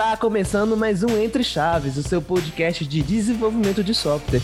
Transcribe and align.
Está 0.00 0.16
começando 0.16 0.78
mais 0.78 1.02
um 1.02 1.18
Entre 1.18 1.44
Chaves, 1.44 1.98
o 1.98 2.02
seu 2.02 2.22
podcast 2.22 2.86
de 2.86 3.02
desenvolvimento 3.02 3.84
de 3.84 3.94
software. 3.94 4.40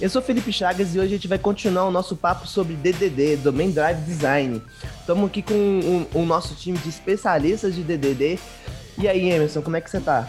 Eu 0.00 0.10
sou 0.10 0.20
Felipe 0.20 0.52
Chagas 0.52 0.92
e 0.92 0.98
hoje 0.98 1.06
a 1.06 1.16
gente 1.16 1.28
vai 1.28 1.38
continuar 1.38 1.84
o 1.84 1.92
nosso 1.92 2.16
papo 2.16 2.44
sobre 2.44 2.74
DDD, 2.74 3.36
Domain 3.36 3.70
Drive 3.70 4.00
Design. 4.00 4.60
Estamos 4.98 5.30
aqui 5.30 5.40
com 5.40 5.54
o, 6.12 6.18
o 6.18 6.26
nosso 6.26 6.56
time 6.56 6.76
de 6.78 6.88
especialistas 6.88 7.76
de 7.76 7.84
DDD. 7.84 8.40
E 8.98 9.06
aí, 9.06 9.30
Emerson, 9.30 9.62
como 9.62 9.76
é 9.76 9.80
que 9.80 9.88
você 9.88 10.00
tá? 10.00 10.28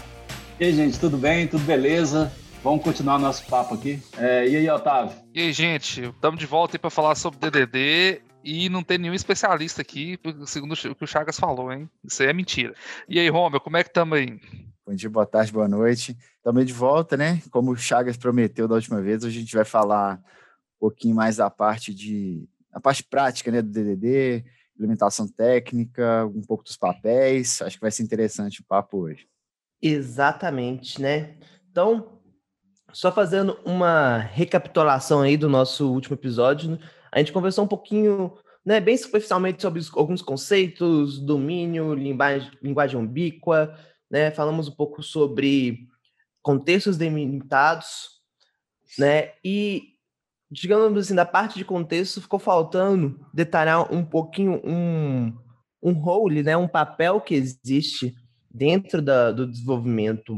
E 0.59 0.65
aí, 0.65 0.71
gente, 0.71 0.99
tudo 0.99 1.17
bem? 1.17 1.47
Tudo 1.47 1.63
beleza? 1.63 2.31
Vamos 2.63 2.83
continuar 2.83 3.17
nosso 3.17 3.43
papo 3.47 3.73
aqui. 3.73 3.99
É, 4.19 4.47
e 4.47 4.55
aí, 4.55 4.69
Otávio? 4.69 5.15
E 5.33 5.41
aí, 5.41 5.51
gente, 5.51 6.03
estamos 6.03 6.39
de 6.39 6.45
volta 6.45 6.75
aí 6.75 6.79
para 6.79 6.91
falar 6.91 7.15
sobre 7.15 7.39
DDD 7.39 8.21
e 8.43 8.69
não 8.69 8.83
tem 8.83 8.97
nenhum 8.97 9.13
especialista 9.13 9.81
aqui, 9.81 10.19
segundo 10.45 10.73
o 10.73 10.95
que 10.95 11.03
o 11.03 11.07
Chagas 11.07 11.39
falou, 11.39 11.71
hein? 11.71 11.89
Isso 12.03 12.21
aí 12.21 12.29
é 12.29 12.33
mentira. 12.33 12.73
E 13.07 13.19
aí, 13.19 13.29
Romeu, 13.29 13.59
como 13.59 13.77
é 13.77 13.83
que 13.83 13.89
estamos 13.89 14.17
aí? 14.17 14.39
Bom 14.85 14.95
dia, 14.95 15.09
boa 15.09 15.25
tarde, 15.25 15.51
boa 15.51 15.67
noite. 15.67 16.17
Estamos 16.37 16.65
de 16.65 16.73
volta, 16.73 17.15
né? 17.15 17.41
Como 17.51 17.71
o 17.71 17.77
Chagas 17.77 18.17
prometeu 18.17 18.67
da 18.67 18.75
última 18.75 19.01
vez, 19.01 19.23
hoje 19.23 19.37
a 19.37 19.41
gente 19.41 19.55
vai 19.55 19.65
falar 19.65 20.15
um 20.15 20.79
pouquinho 20.79 21.15
mais 21.15 21.37
da 21.37 21.49
parte 21.49 21.93
de 21.93 22.47
a 22.71 22.79
parte 22.79 23.03
prática, 23.03 23.51
né, 23.51 23.61
do 23.61 23.69
DDD, 23.69 24.45
implementação 24.75 25.27
técnica, 25.27 26.25
um 26.27 26.41
pouco 26.41 26.63
dos 26.63 26.77
papéis. 26.77 27.61
Acho 27.61 27.75
que 27.77 27.81
vai 27.81 27.91
ser 27.91 28.03
interessante 28.03 28.61
o 28.61 28.65
papo 28.65 28.99
hoje. 28.99 29.27
Exatamente, 29.81 31.01
né? 31.01 31.37
Então, 31.69 32.19
só 32.91 33.11
fazendo 33.11 33.59
uma 33.65 34.17
recapitulação 34.17 35.21
aí 35.21 35.35
do 35.37 35.49
nosso 35.49 35.91
último 35.91 36.15
episódio, 36.15 36.79
a 37.11 37.19
gente 37.19 37.33
conversou 37.33 37.65
um 37.65 37.67
pouquinho, 37.67 38.33
né, 38.65 38.79
bem 38.79 38.95
superficialmente 38.97 39.61
sobre 39.61 39.81
alguns 39.93 40.21
conceitos, 40.21 41.19
domínio, 41.19 41.93
linguagem, 41.93 42.51
linguagem 42.61 42.99
ubíqua, 42.99 43.75
né? 44.09 44.31
Falamos 44.31 44.67
um 44.67 44.75
pouco 44.75 45.03
sobre 45.03 45.87
contextos 46.41 46.97
delimitados, 46.97 48.21
né? 48.97 49.33
E 49.43 49.95
digamos 50.51 51.05
assim, 51.05 51.15
da 51.15 51.25
parte 51.25 51.57
de 51.57 51.65
contexto 51.65 52.21
ficou 52.21 52.39
faltando 52.39 53.23
detalhar 53.33 53.93
um 53.93 54.03
pouquinho 54.03 54.61
um 54.63 55.33
um 55.81 55.93
role, 55.93 56.43
né, 56.43 56.57
um 56.57 56.67
papel 56.67 57.21
que 57.21 57.33
existe 57.33 58.13
dentro 58.51 59.01
da, 59.01 59.31
do 59.31 59.47
desenvolvimento 59.47 60.37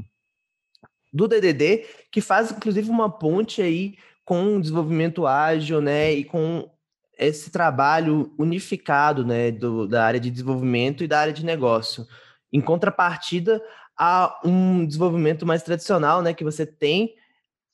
do 1.11 1.27
DDD, 1.27 1.85
que 2.11 2.21
faz 2.21 2.51
inclusive 2.51 2.89
uma 2.89 3.09
ponte 3.09 3.59
aí 3.59 3.95
com 4.25 4.55
o 4.55 4.61
desenvolvimento 4.61 5.25
ágil, 5.25 5.81
né, 5.81 6.11
e 6.13 6.23
com 6.23 6.69
esse 7.17 7.51
trabalho 7.51 8.33
unificado, 8.37 9.25
né, 9.25 9.51
do, 9.51 9.87
da 9.87 10.05
área 10.05 10.19
de 10.19 10.31
desenvolvimento 10.31 11.03
e 11.03 11.07
da 11.07 11.19
área 11.19 11.33
de 11.33 11.45
negócio. 11.45 12.05
Em 12.51 12.59
contrapartida 12.59 13.61
a 13.97 14.39
um 14.43 14.85
desenvolvimento 14.85 15.45
mais 15.45 15.63
tradicional, 15.63 16.21
né, 16.21 16.33
que 16.33 16.43
você 16.43 16.65
tem 16.65 17.13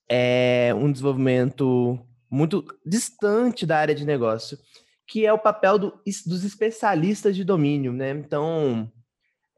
é, 0.09 0.73
um 0.76 0.92
desenvolvimento 0.92 2.00
muito 2.30 2.66
distante 2.86 3.66
da 3.66 3.78
área 3.78 3.95
de 3.95 4.06
negócio, 4.06 4.58
que 5.08 5.26
é 5.26 5.32
o 5.32 5.39
papel 5.39 5.80
do, 5.80 6.02
dos 6.26 6.44
especialistas 6.44 7.36
de 7.36 7.44
domínio, 7.44 7.94
né? 7.94 8.11
Então, 8.11 8.92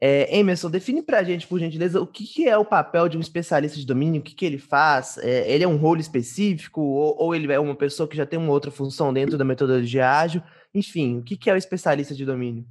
é, 0.02 0.38
Emerson, 0.38 0.70
define 0.70 1.02
para 1.02 1.18
a 1.18 1.22
gente, 1.22 1.46
por 1.46 1.60
gentileza, 1.60 2.00
o 2.00 2.06
que, 2.06 2.24
que, 2.24 2.48
é 2.48 2.56
o 2.56 2.64
papel 2.64 3.06
de 3.06 3.18
um 3.18 3.20
especialista 3.20 3.78
de 3.78 3.84
domínio, 3.84 4.20
o 4.20 4.24
que, 4.24 4.34
que 4.34 4.46
ele 4.46 4.56
faz? 4.56 5.18
É, 5.18 5.52
ele 5.52 5.62
é 5.62 5.68
um 5.68 5.76
role 5.76 6.00
específico 6.00 6.80
ou, 6.80 7.14
ou, 7.18 7.34
ele 7.34 7.52
é 7.52 7.60
uma 7.60 7.74
pessoa 7.74 8.08
que 8.08 8.16
já 8.16 8.24
tem 8.24 8.38
uma 8.38 8.52
outra 8.52 8.70
função 8.70 9.12
dentro 9.12 9.36
da 9.36 9.44
metodologia 9.44 10.10
ágil? 10.10 10.42
Enfim, 10.74 11.18
o 11.18 11.22
que, 11.22 11.36
que 11.36 11.50
é 11.50 11.52
o 11.52 11.56
especialista 11.56 12.14
de 12.14 12.24
domínio? 12.24 12.64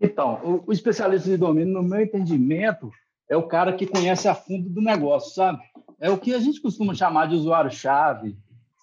Então, 0.00 0.40
o, 0.44 0.64
o 0.68 0.72
especialista 0.72 1.28
de 1.28 1.36
domínio, 1.36 1.74
no 1.74 1.82
meu 1.82 2.00
entendimento, 2.00 2.88
é 3.28 3.36
o 3.36 3.48
cara 3.48 3.72
que 3.72 3.86
conhece 3.86 4.28
a 4.28 4.34
fundo 4.34 4.68
do 4.70 4.80
negócio, 4.80 5.34
sabe? 5.34 5.58
É 5.98 6.08
o 6.08 6.18
que 6.18 6.34
a 6.34 6.38
gente 6.38 6.60
costuma 6.60 6.94
chamar 6.94 7.26
de 7.26 7.34
usuário-chave, 7.34 8.36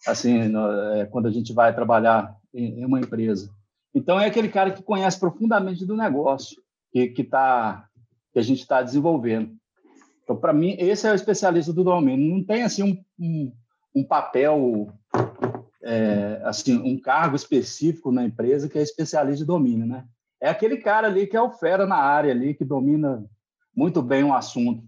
assim, 0.05 0.49
no, 0.49 0.69
é, 0.95 1.05
quando 1.05 1.27
a 1.27 1.31
gente 1.31 1.53
vai 1.53 1.73
trabalhar 1.73 2.35
em, 2.53 2.81
em, 2.81 2.85
uma 2.85 2.99
empresa. 2.99 3.49
Então, 3.95 4.19
é 4.19 4.25
aquele 4.25 4.49
cara 4.49 4.71
que 4.71 4.83
conhece 4.83 5.17
profundamente 5.17 5.85
do 5.85 5.95
negócio 5.95 6.60
que, 6.91 7.07
que, 7.07 7.23
tá, 7.23 7.87
que 8.33 8.39
a 8.39 8.41
gente 8.41 8.59
está 8.59 8.81
desenvolvendo. 8.81 9.55
Então, 10.23 10.35
para 10.35 10.53
mim, 10.53 10.75
esse 10.79 11.07
é 11.07 11.11
o 11.11 11.15
especialista 11.15 11.73
do 11.73 11.83
domínio. 11.83 12.35
Não 12.35 12.43
tem, 12.43 12.63
assim, 12.63 12.83
um, 12.83 13.03
um, 13.19 13.53
um 13.95 14.03
papel, 14.03 14.91
é, 15.83 16.41
assim, 16.43 16.77
um 16.77 16.99
cargo 16.99 17.35
específico 17.35 18.11
na 18.11 18.23
empresa 18.23 18.69
que 18.69 18.77
é 18.77 18.81
especialista 18.81 19.39
de 19.39 19.45
domínio, 19.45 19.85
né? 19.85 20.05
É 20.39 20.49
aquele 20.49 20.77
cara 20.77 21.07
ali 21.07 21.27
que 21.27 21.37
é 21.37 21.41
o 21.41 21.51
fera 21.51 21.85
na 21.85 21.97
área 21.97 22.31
ali, 22.31 22.53
que 22.53 22.65
domina 22.65 23.23
muito 23.75 24.01
bem 24.01 24.23
o 24.23 24.33
assunto. 24.33 24.83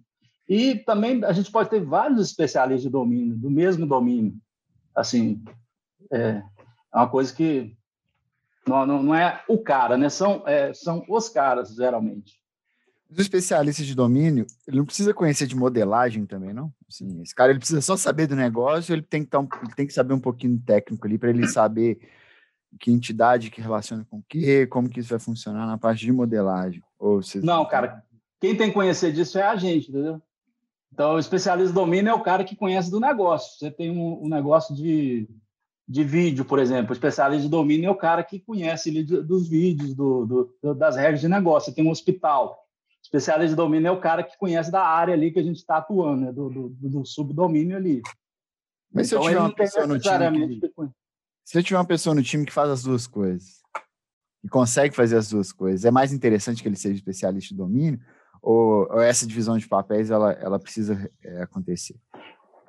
E 0.48 0.76
também 0.76 1.24
a 1.24 1.32
gente 1.32 1.52
pode 1.52 1.70
ter 1.70 1.82
vários 1.82 2.28
especialistas 2.28 2.84
de 2.84 2.90
domínio, 2.90 3.36
do 3.36 3.50
mesmo 3.50 3.86
domínio. 3.86 4.34
Assim, 4.96 5.44
é, 6.12 6.42
é 6.94 6.98
uma 6.98 7.08
coisa 7.08 7.34
que 7.34 7.76
não, 8.68 8.86
não, 8.86 9.04
não, 9.04 9.16
é 9.16 9.44
o 9.48 9.58
cara, 9.58 9.98
né? 9.98 10.10
São, 10.10 10.44
é, 10.48 10.74
são 10.74 11.06
os 11.10 11.30
caras, 11.30 11.76
geralmente. 11.76 12.42
Os 13.10 13.20
especialistas 13.20 13.86
de 13.86 13.94
domínio, 13.94 14.48
ele 14.68 14.78
não 14.78 14.86
precisa 14.86 15.14
conhecer 15.14 15.46
de 15.46 15.56
modelagem 15.56 16.26
também, 16.26 16.54
não? 16.54 16.74
Assim, 16.90 17.22
esse 17.22 17.36
cara 17.36 17.52
ele 17.52 17.60
precisa 17.60 17.82
só 17.82 17.96
saber 17.96 18.28
do 18.28 18.36
negócio, 18.36 18.94
ele 18.94 19.04
tem 19.04 19.24
que, 19.24 19.38
um, 19.38 19.48
ele 19.64 19.76
tem 19.76 19.86
que 19.86 19.94
saber 19.94 20.14
um 20.14 20.20
pouquinho 20.20 20.60
técnico 20.66 21.06
ali 21.06 21.18
para 21.18 21.30
ele 21.30 21.48
saber 21.48 22.00
que 22.80 22.92
entidade 22.92 23.52
que 23.52 23.62
relaciona 23.62 24.06
com 24.10 24.18
o 24.18 24.24
que, 24.28 24.66
como 24.68 24.90
que 24.90 25.00
isso 25.00 25.10
vai 25.10 25.20
funcionar 25.20 25.68
na 25.68 25.78
parte 25.78 26.06
de 26.06 26.12
modelagem. 26.12 26.82
Ou 26.98 27.22
Não, 27.44 27.66
cara, 27.68 28.04
quem 28.40 28.56
tem 28.56 28.70
que 28.70 28.74
conhecer 28.74 29.12
disso 29.12 29.38
é 29.38 29.44
a 29.44 29.56
gente, 29.56 29.90
entendeu? 29.90 30.22
Então, 30.92 31.16
o 31.16 31.20
especialista 31.20 31.74
do 31.74 31.80
domínio 31.80 32.10
é 32.12 32.14
o 32.14 32.22
cara 32.22 32.44
que 32.44 32.56
conhece 32.56 32.92
do 32.92 33.00
negócio. 33.00 33.58
Você 33.58 33.72
tem 33.72 33.92
um, 33.92 34.26
um 34.26 34.30
negócio 34.30 34.76
de, 34.76 35.28
de 35.88 36.04
vídeo, 36.04 36.46
por 36.46 36.60
exemplo. 36.60 36.92
O 36.92 36.94
especialista 36.94 37.44
de 37.44 37.50
domínio 37.50 37.88
é 37.88 37.92
o 37.92 37.96
cara 37.96 38.24
que 38.24 38.40
conhece 38.40 38.90
ali 38.90 39.04
dos 39.04 39.48
vídeos, 39.48 39.94
do, 39.94 40.26
do, 40.62 40.76
das 40.76 40.96
regras 40.96 41.22
de 41.22 41.28
negócio. 41.28 41.70
Você 41.70 41.76
tem 41.76 41.86
um 41.86 41.92
hospital. 41.92 42.58
O 43.02 43.04
especialista 43.04 43.50
de 43.50 43.56
domínio 43.56 43.88
é 43.88 43.92
o 43.92 44.00
cara 44.00 44.24
que 44.24 44.38
conhece 44.38 44.72
da 44.72 44.84
área 44.84 45.14
ali 45.14 45.32
que 45.32 45.40
a 45.40 45.44
gente 45.44 45.58
está 45.58 45.78
atuando, 45.78 46.26
né? 46.26 46.32
do, 46.32 46.50
do, 46.50 46.70
do, 46.70 47.06
subdomínio 47.06 47.76
ali. 47.76 48.02
Mas 48.94 49.12
então, 49.12 49.24
se 49.24 49.30
eu 49.30 49.32
então, 49.32 49.50
tiver 49.50 49.50
uma 49.50 49.56
pessoa 49.56 49.88
no 49.88 50.00
time 50.00 50.60
que... 50.60 50.72
Se 51.44 51.58
eu 51.58 51.64
tiver 51.64 51.78
uma 51.78 51.86
pessoa 51.86 52.16
no 52.16 52.24
time 52.24 52.46
que 52.46 52.54
faz 52.54 52.70
as 52.70 52.84
duas 52.84 53.06
coisas 53.06 53.62
e 54.44 54.48
consegue 54.48 54.96
fazer 54.96 55.18
as 55.18 55.30
duas 55.30 55.52
coisas, 55.52 55.84
é 55.84 55.92
mais 55.92 56.14
interessante 56.14 56.62
que 56.62 56.70
ele 56.70 56.78
seja 56.78 56.96
especialista 56.96 57.50
de 57.50 57.58
domínio 57.58 58.00
ou, 58.42 58.88
ou 58.90 59.02
essa 59.02 59.28
divisão 59.28 59.58
de 59.58 59.68
papéis 59.68 60.10
ela, 60.10 60.32
ela 60.34 60.60
precisa 60.60 61.10
é, 61.24 61.42
acontecer? 61.42 61.96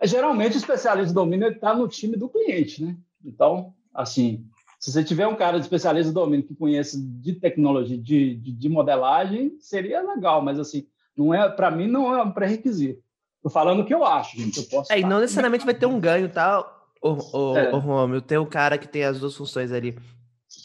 Geralmente 0.02 0.56
o 0.56 0.58
especialista 0.58 1.08
de 1.08 1.14
domínio 1.14 1.48
está 1.48 1.74
no 1.74 1.88
time 1.88 2.16
do 2.16 2.28
cliente, 2.28 2.84
né? 2.84 2.96
Então, 3.24 3.72
assim, 3.94 4.44
se 4.78 4.92
você 4.92 5.02
tiver 5.02 5.26
um 5.26 5.36
cara 5.36 5.58
de 5.58 5.64
especialista 5.64 6.08
de 6.08 6.14
domínio 6.14 6.46
que 6.46 6.54
conhece 6.54 7.00
de 7.00 7.34
tecnologia, 7.34 7.96
de, 7.96 8.34
de, 8.36 8.52
de 8.52 8.68
modelagem, 8.68 9.56
seria 9.58 10.02
legal, 10.02 10.42
mas 10.42 10.58
assim, 10.58 10.86
não 11.16 11.32
é 11.32 11.48
para 11.48 11.70
mim 11.70 11.86
não 11.86 12.14
é 12.14 12.22
um 12.22 12.30
pré-requisito. 12.30 13.02
Estou 13.36 13.50
falando 13.50 13.80
o 13.80 13.86
que 13.86 13.94
eu 13.94 14.04
acho, 14.04 14.36
gente. 14.36 14.58
Eu 14.58 14.64
posso 14.64 14.92
é, 14.92 15.00
e 15.00 15.04
não 15.04 15.20
necessariamente 15.20 15.64
vai 15.64 15.74
ter 15.74 15.86
um 15.86 16.00
ganho, 16.00 16.28
tá? 16.28 16.60
O, 17.02 17.52
o, 17.52 17.56
é. 17.56 17.72
o 17.74 17.78
Romeu, 17.78 18.20
tem 18.20 18.38
o 18.38 18.46
cara 18.46 18.78
que 18.78 18.88
tem 18.88 19.04
as 19.04 19.20
duas 19.20 19.34
funções 19.34 19.70
ali. 19.70 19.96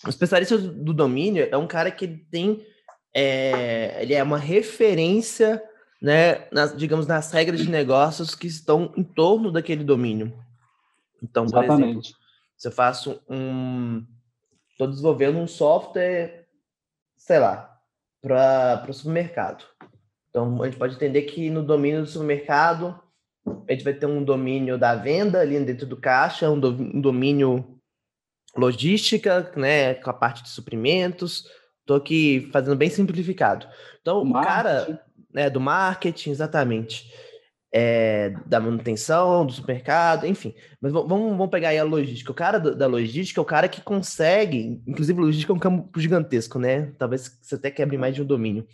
O 0.06 0.10
especialista 0.10 0.58
do 0.58 0.94
domínio 0.94 1.48
é 1.52 1.58
um 1.58 1.68
cara 1.68 1.92
que 1.92 2.08
tem 2.08 2.66
é, 3.14 4.02
ele 4.02 4.14
é 4.14 4.24
uma 4.24 4.38
referência, 4.38 5.62
né, 6.02 6.48
nas, 6.52 6.76
digamos, 6.76 7.06
nas 7.06 7.32
regras 7.32 7.60
de 7.60 7.70
negócios 7.70 8.34
que 8.34 8.48
estão 8.48 8.94
em 8.96 9.04
torno 9.04 9.52
daquele 9.52 9.84
domínio. 9.84 10.34
Então, 11.22 11.46
por 11.46 11.64
Exatamente. 11.64 11.90
exemplo, 11.90 12.04
se 12.58 12.68
eu 12.68 12.72
faço 12.72 13.22
um. 13.30 14.06
Estou 14.72 14.88
desenvolvendo 14.88 15.38
um 15.38 15.48
software, 15.48 16.48
sei 17.18 17.40
lá, 17.40 17.78
para 18.22 18.86
o 18.88 18.94
supermercado. 18.94 19.66
Então, 20.30 20.62
a 20.62 20.66
gente 20.66 20.78
pode 20.78 20.96
entender 20.96 21.24
que 21.24 21.50
no 21.50 21.62
domínio 21.62 22.02
do 22.02 22.08
supermercado, 22.08 22.98
a 23.68 23.72
gente 23.74 23.84
vai 23.84 23.94
ter 23.94 24.06
um 24.06 24.24
domínio 24.24 24.78
da 24.78 24.96
venda 24.96 25.42
ali 25.42 25.60
dentro 25.60 25.86
do 25.86 25.98
caixa, 25.98 26.50
um, 26.50 26.58
do, 26.58 26.70
um 26.70 27.02
domínio 27.02 27.78
logística, 28.56 29.52
né, 29.58 29.96
com 29.96 30.10
a 30.10 30.14
parte 30.14 30.44
de 30.44 30.50
suprimentos, 30.50 31.46
Tô 31.90 31.96
aqui 31.96 32.48
fazendo 32.54 32.76
bem 32.76 32.88
simplificado. 32.88 33.66
Então, 34.00 34.22
o, 34.22 34.32
cara 34.32 35.04
né, 35.34 35.50
do 35.50 35.60
marketing, 35.60 36.32
exatamente. 36.32 37.12
É, 37.72 38.32
da 38.48 38.60
manutenção, 38.60 39.46
do 39.46 39.54
supermercado, 39.54 40.26
enfim. 40.26 40.56
Mas 40.82 40.92
vamos, 40.92 41.08
vamos 41.10 41.50
pegar 41.50 41.70
aí 41.70 41.78
a 41.78 41.84
logística. 41.84 42.32
O 42.32 42.36
cara 42.36 42.58
da 42.58 42.88
logística 42.88 43.40
é 43.40 43.44
o 43.44 43.46
cara 43.46 43.70
que 43.70 43.80
consegue, 43.80 44.82
inclusive 44.88 45.22
logística 45.22 45.54
é 45.54 45.56
um 45.56 45.60
campo 45.60 46.00
gigantesco, 46.00 46.58
né? 46.58 46.92
Talvez 46.98 47.38
você 47.40 47.56
até 47.56 47.70
quebre 47.70 47.96
mais 47.96 48.16
de 48.16 48.24
um 48.24 48.26
domínio. 48.26 48.68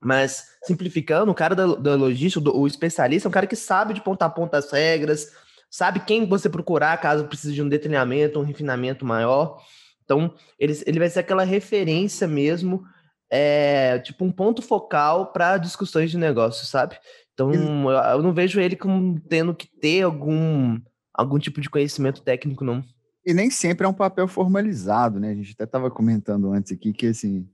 Mas, 0.00 0.44
simplificando, 0.62 1.30
o 1.32 1.34
cara 1.34 1.54
da, 1.54 1.66
da 1.74 1.94
logística, 1.94 2.44
do, 2.44 2.56
o 2.56 2.66
especialista, 2.66 3.26
é 3.26 3.30
um 3.30 3.32
cara 3.32 3.46
que 3.46 3.56
sabe 3.56 3.94
de 3.94 4.00
ponta 4.00 4.26
a 4.26 4.30
ponta 4.30 4.58
as 4.58 4.70
regras, 4.70 5.32
sabe 5.70 6.00
quem 6.00 6.26
você 6.26 6.48
procurar 6.48 7.00
caso 7.00 7.26
precise 7.26 7.54
de 7.54 7.62
um 7.62 7.68
detalhamento, 7.68 8.38
um 8.38 8.44
refinamento 8.44 9.04
maior. 9.04 9.58
Então, 10.04 10.32
ele, 10.58 10.80
ele 10.86 10.98
vai 10.98 11.08
ser 11.08 11.20
aquela 11.20 11.44
referência 11.44 12.28
mesmo 12.28 12.84
é 13.30 13.98
tipo 13.98 14.24
um 14.24 14.32
ponto 14.32 14.62
focal 14.62 15.32
para 15.32 15.58
discussões 15.58 16.10
de 16.10 16.18
negócio, 16.18 16.66
sabe? 16.66 16.98
Então, 17.32 17.52
eu 17.52 18.22
não 18.22 18.32
vejo 18.32 18.60
ele 18.60 18.74
como 18.74 19.20
tendo 19.20 19.54
que 19.54 19.68
ter 19.68 20.02
algum, 20.02 20.80
algum 21.14 21.38
tipo 21.38 21.60
de 21.60 21.70
conhecimento 21.70 22.22
técnico, 22.22 22.64
não. 22.64 22.82
E 23.24 23.32
nem 23.32 23.50
sempre 23.50 23.86
é 23.86 23.88
um 23.88 23.94
papel 23.94 24.26
formalizado, 24.26 25.20
né? 25.20 25.30
A 25.30 25.34
gente 25.34 25.52
até 25.52 25.64
estava 25.64 25.90
comentando 25.90 26.52
antes 26.52 26.72
aqui 26.72 26.92
que, 26.92 27.06
assim, 27.06 27.48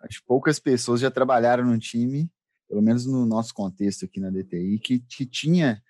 as 0.00 0.18
poucas 0.18 0.58
pessoas 0.58 1.00
já 1.00 1.10
trabalharam 1.10 1.64
no 1.64 1.78
time, 1.78 2.30
pelo 2.68 2.80
menos 2.80 3.04
no 3.04 3.26
nosso 3.26 3.52
contexto 3.52 4.04
aqui 4.04 4.20
na 4.20 4.30
DTI, 4.30 4.78
que, 4.78 5.00
que 5.00 5.26
tinha 5.26 5.82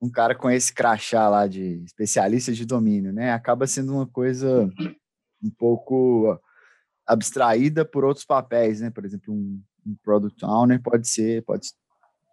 um 0.00 0.08
cara 0.08 0.34
com 0.34 0.48
esse 0.48 0.72
crachá 0.72 1.28
lá 1.28 1.46
de 1.46 1.82
especialista 1.84 2.52
de 2.52 2.64
domínio, 2.64 3.12
né? 3.12 3.32
Acaba 3.32 3.66
sendo 3.66 3.92
uma 3.92 4.06
coisa 4.06 4.70
um 5.42 5.50
pouco 5.50 6.40
abstraída 7.08 7.84
por 7.84 8.04
outros 8.04 8.26
papéis, 8.26 8.80
né? 8.80 8.90
Por 8.90 9.04
exemplo, 9.04 9.32
um, 9.32 9.60
um 9.86 9.96
product 10.02 10.44
owner 10.44 10.80
pode 10.82 11.08
ser, 11.08 11.42
pode 11.42 11.68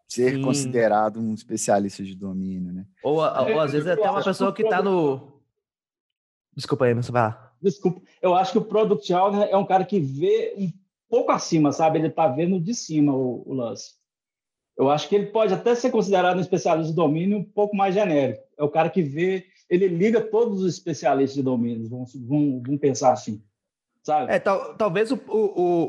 ser 0.08 0.36
Sim. 0.36 0.42
considerado 0.42 1.20
um 1.20 1.34
especialista 1.34 2.04
de 2.04 2.14
domínio, 2.14 2.74
né? 2.74 2.86
Ou, 3.02 3.16
ou 3.16 3.60
às 3.60 3.72
vezes 3.72 3.88
até 3.88 4.10
uma 4.10 4.24
pessoa 4.24 4.54
que 4.54 4.64
está 4.64 4.84
no. 4.84 5.42
Desculpa 6.56 6.86
aí, 6.86 6.94
mas 6.94 7.10
vai 7.10 7.24
lá. 7.24 7.54
Desculpa. 7.62 8.02
Eu 8.22 8.36
acho 8.36 8.52
que 8.52 8.58
o 8.58 8.66
product 8.66 9.12
owner 9.14 9.48
é 9.50 9.58
um 9.58 9.66
cara 9.66 9.86
que 9.86 10.00
vê 10.00 10.54
um 10.58 10.72
pouco 11.10 11.32
acima, 11.32 11.72
sabe? 11.72 12.00
Ele 12.00 12.08
está 12.08 12.28
vendo 12.28 12.60
de 12.60 12.74
cima 12.74 13.14
o, 13.14 13.44
o, 13.46 13.54
lance. 13.54 13.94
Eu 14.78 14.90
acho 14.90 15.08
que 15.08 15.16
ele 15.16 15.28
pode 15.28 15.54
até 15.54 15.74
ser 15.74 15.90
considerado 15.90 16.38
um 16.38 16.42
especialista 16.42 16.90
de 16.90 16.96
domínio 16.96 17.38
um 17.38 17.44
pouco 17.44 17.76
mais 17.76 17.96
genérico. 17.96 18.44
É 18.58 18.64
o 18.64 18.70
cara 18.70 18.90
que 18.90 19.02
vê, 19.02 19.46
ele 19.70 19.88
liga 19.88 20.22
todos 20.22 20.62
os 20.62 20.74
especialistas 20.74 21.36
de 21.36 21.44
domínio, 21.44 21.90
vamos, 21.90 22.14
vamos, 22.14 22.62
vamos 22.64 22.80
pensar 22.80 23.14
assim. 23.14 23.42
Sabe? 24.06 24.32
É, 24.32 24.38
tal, 24.38 24.76
talvez 24.76 25.12
o, 25.12 25.20
o, 25.28 25.40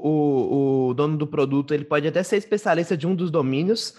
o, 0.08 0.88
o 0.88 0.94
dono 0.94 1.18
do 1.18 1.26
produto 1.26 1.74
ele 1.74 1.84
pode 1.84 2.08
até 2.08 2.22
ser 2.22 2.38
especialista 2.38 2.96
de 2.96 3.06
um 3.06 3.14
dos 3.14 3.30
domínios, 3.30 3.94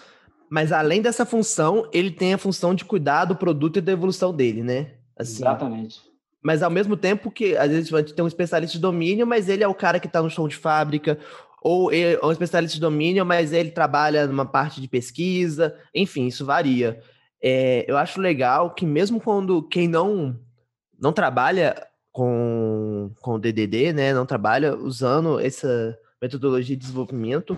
mas 0.50 0.72
além 0.72 1.00
dessa 1.00 1.24
função, 1.24 1.88
ele 1.92 2.10
tem 2.10 2.34
a 2.34 2.38
função 2.38 2.74
de 2.74 2.84
cuidar 2.84 3.26
do 3.26 3.36
produto 3.36 3.76
e 3.76 3.80
da 3.80 3.92
evolução 3.92 4.34
dele, 4.34 4.64
né? 4.64 4.94
Assim, 5.16 5.36
Exatamente. 5.36 6.00
Mas 6.42 6.64
ao 6.64 6.70
mesmo 6.70 6.96
tempo 6.96 7.30
que, 7.30 7.56
às 7.56 7.70
vezes, 7.70 7.94
a 7.94 7.98
gente 7.98 8.14
tem 8.14 8.24
um 8.24 8.28
especialista 8.28 8.76
de 8.76 8.82
domínio, 8.82 9.24
mas 9.24 9.48
ele 9.48 9.62
é 9.62 9.68
o 9.68 9.74
cara 9.74 10.00
que 10.00 10.08
está 10.08 10.20
no 10.20 10.30
show 10.30 10.48
de 10.48 10.56
fábrica, 10.56 11.16
ou 11.62 11.92
é 11.92 12.18
um 12.20 12.32
especialista 12.32 12.74
de 12.74 12.80
domínio, 12.80 13.24
mas 13.24 13.52
ele 13.52 13.70
trabalha 13.70 14.26
numa 14.26 14.46
parte 14.46 14.80
de 14.80 14.88
pesquisa, 14.88 15.76
enfim, 15.94 16.26
isso 16.26 16.44
varia. 16.44 17.00
É, 17.40 17.84
eu 17.86 17.96
acho 17.96 18.20
legal 18.20 18.74
que 18.74 18.84
mesmo 18.84 19.20
quando 19.20 19.62
quem 19.62 19.86
não 19.86 20.36
não 21.00 21.12
trabalha 21.12 21.87
com, 22.18 23.12
com 23.20 23.34
o 23.34 23.38
DDD, 23.38 23.92
né, 23.92 24.12
não 24.12 24.26
trabalha 24.26 24.74
usando 24.74 25.38
essa 25.38 25.96
metodologia 26.20 26.74
de 26.74 26.82
desenvolvimento, 26.82 27.56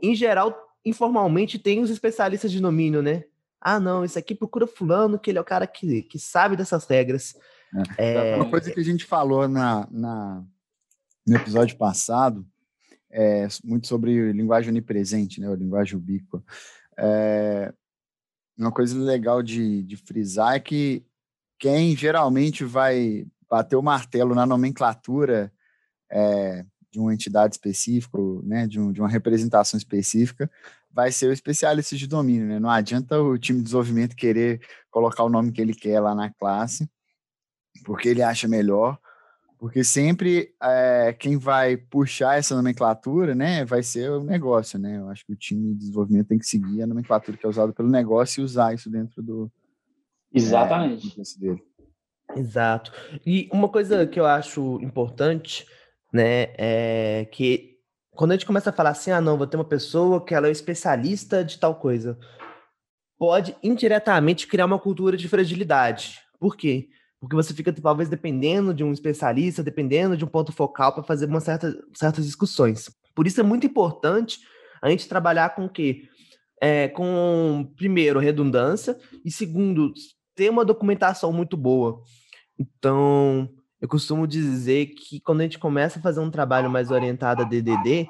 em 0.00 0.14
geral, 0.14 0.58
informalmente 0.82 1.58
tem 1.58 1.82
os 1.82 1.90
especialistas 1.90 2.50
de 2.50 2.60
domínio, 2.60 3.02
né? 3.02 3.24
Ah, 3.60 3.78
não, 3.78 4.02
isso 4.02 4.18
aqui 4.18 4.34
procura 4.34 4.66
fulano, 4.66 5.18
que 5.18 5.30
ele 5.30 5.36
é 5.36 5.40
o 5.42 5.44
cara 5.44 5.66
que, 5.66 6.00
que 6.00 6.18
sabe 6.18 6.56
dessas 6.56 6.86
regras. 6.86 7.36
É. 7.98 8.32
É... 8.32 8.36
Uma 8.36 8.48
coisa 8.48 8.72
que 8.72 8.80
a 8.80 8.82
gente 8.82 9.04
falou 9.04 9.46
na, 9.46 9.86
na, 9.90 10.42
no 11.26 11.36
episódio 11.36 11.76
passado, 11.76 12.46
é, 13.10 13.46
muito 13.62 13.86
sobre 13.86 14.32
linguagem 14.32 14.70
onipresente, 14.70 15.42
né, 15.42 15.52
a 15.52 15.54
linguagem 15.54 15.98
ubíqua. 15.98 16.42
É, 16.96 17.70
uma 18.56 18.72
coisa 18.72 18.98
legal 18.98 19.42
de, 19.42 19.82
de 19.82 19.98
frisar 19.98 20.54
é 20.54 20.60
que 20.60 21.04
quem 21.58 21.94
geralmente 21.94 22.64
vai 22.64 23.26
bater 23.50 23.74
o 23.74 23.82
martelo 23.82 24.34
na 24.34 24.46
nomenclatura 24.46 25.52
é, 26.10 26.64
de 26.90 27.00
uma 27.00 27.12
entidade 27.12 27.54
específica, 27.54 28.16
né, 28.44 28.66
de, 28.66 28.78
um, 28.80 28.92
de, 28.92 29.00
uma 29.00 29.08
representação 29.08 29.76
específica, 29.76 30.50
vai 30.90 31.10
ser 31.10 31.26
o 31.26 31.32
especialista 31.32 31.96
de 31.96 32.06
domínio. 32.06 32.46
Né? 32.46 32.58
Não 32.60 32.70
adianta 32.70 33.20
o 33.20 33.36
time 33.36 33.58
de 33.58 33.64
desenvolvimento 33.64 34.14
querer 34.14 34.60
colocar 34.90 35.24
o 35.24 35.28
nome 35.28 35.52
que 35.52 35.60
ele 35.60 35.74
quer 35.74 36.00
lá 36.00 36.14
na 36.14 36.30
classe, 36.30 36.88
porque 37.84 38.08
ele 38.08 38.22
acha 38.22 38.48
melhor, 38.48 38.98
porque 39.58 39.84
sempre 39.84 40.54
é, 40.62 41.12
quem 41.12 41.36
vai 41.36 41.76
puxar 41.76 42.38
essa 42.38 42.56
nomenclatura, 42.56 43.34
né, 43.34 43.64
vai 43.64 43.82
ser 43.82 44.10
o 44.10 44.24
negócio, 44.24 44.78
né? 44.78 44.96
Eu 44.96 45.08
acho 45.10 45.24
que 45.26 45.32
o 45.32 45.36
time 45.36 45.74
de 45.74 45.80
desenvolvimento 45.80 46.28
tem 46.28 46.38
que 46.38 46.46
seguir 46.46 46.82
a 46.82 46.86
nomenclatura 46.86 47.36
que 47.36 47.44
é 47.44 47.48
usada 47.48 47.72
pelo 47.72 47.90
negócio 47.90 48.40
e 48.40 48.44
usar 48.44 48.74
isso 48.74 48.88
dentro 48.88 49.22
do 49.22 49.52
exatamente 50.32 51.08
é, 51.20 51.40
dele. 51.40 51.62
Exato. 52.36 52.92
E 53.26 53.48
uma 53.52 53.68
coisa 53.68 54.06
que 54.06 54.18
eu 54.18 54.26
acho 54.26 54.78
importante, 54.82 55.66
né, 56.12 56.48
é 56.56 57.28
que 57.30 57.78
quando 58.10 58.32
a 58.32 58.34
gente 58.34 58.46
começa 58.46 58.70
a 58.70 58.72
falar 58.72 58.90
assim, 58.90 59.10
ah, 59.10 59.20
não, 59.20 59.38
vou 59.38 59.46
ter 59.46 59.56
uma 59.56 59.64
pessoa 59.64 60.24
que 60.24 60.34
ela 60.34 60.48
é 60.48 60.50
especialista 60.50 61.44
de 61.44 61.58
tal 61.58 61.74
coisa, 61.76 62.18
pode 63.18 63.56
indiretamente 63.62 64.46
criar 64.46 64.66
uma 64.66 64.78
cultura 64.78 65.16
de 65.16 65.28
fragilidade. 65.28 66.20
Por 66.38 66.56
quê? 66.56 66.88
Porque 67.20 67.36
você 67.36 67.52
fica 67.52 67.72
talvez 67.72 68.08
dependendo 68.08 68.72
de 68.72 68.82
um 68.82 68.92
especialista, 68.92 69.62
dependendo 69.62 70.16
de 70.16 70.24
um 70.24 70.28
ponto 70.28 70.52
focal 70.52 70.94
para 70.94 71.02
fazer 71.02 71.26
uma 71.26 71.40
certa, 71.40 71.74
certas 71.94 72.24
discussões. 72.24 72.90
Por 73.14 73.26
isso 73.26 73.40
é 73.40 73.42
muito 73.42 73.66
importante 73.66 74.40
a 74.80 74.88
gente 74.88 75.08
trabalhar 75.08 75.54
com 75.54 75.66
o 75.66 75.68
quê? 75.68 76.08
É, 76.62 76.88
com, 76.88 77.70
primeiro, 77.76 78.18
redundância, 78.18 78.98
e 79.24 79.30
segundo, 79.30 79.92
ter 80.34 80.50
uma 80.50 80.64
documentação 80.64 81.32
muito 81.32 81.56
boa. 81.56 82.02
Então, 82.60 83.48
eu 83.80 83.88
costumo 83.88 84.26
dizer 84.26 84.88
que 84.88 85.18
quando 85.20 85.40
a 85.40 85.44
gente 85.44 85.58
começa 85.58 85.98
a 85.98 86.02
fazer 86.02 86.20
um 86.20 86.30
trabalho 86.30 86.68
mais 86.68 86.90
orientado 86.90 87.40
a 87.40 87.44
DDD, 87.46 88.06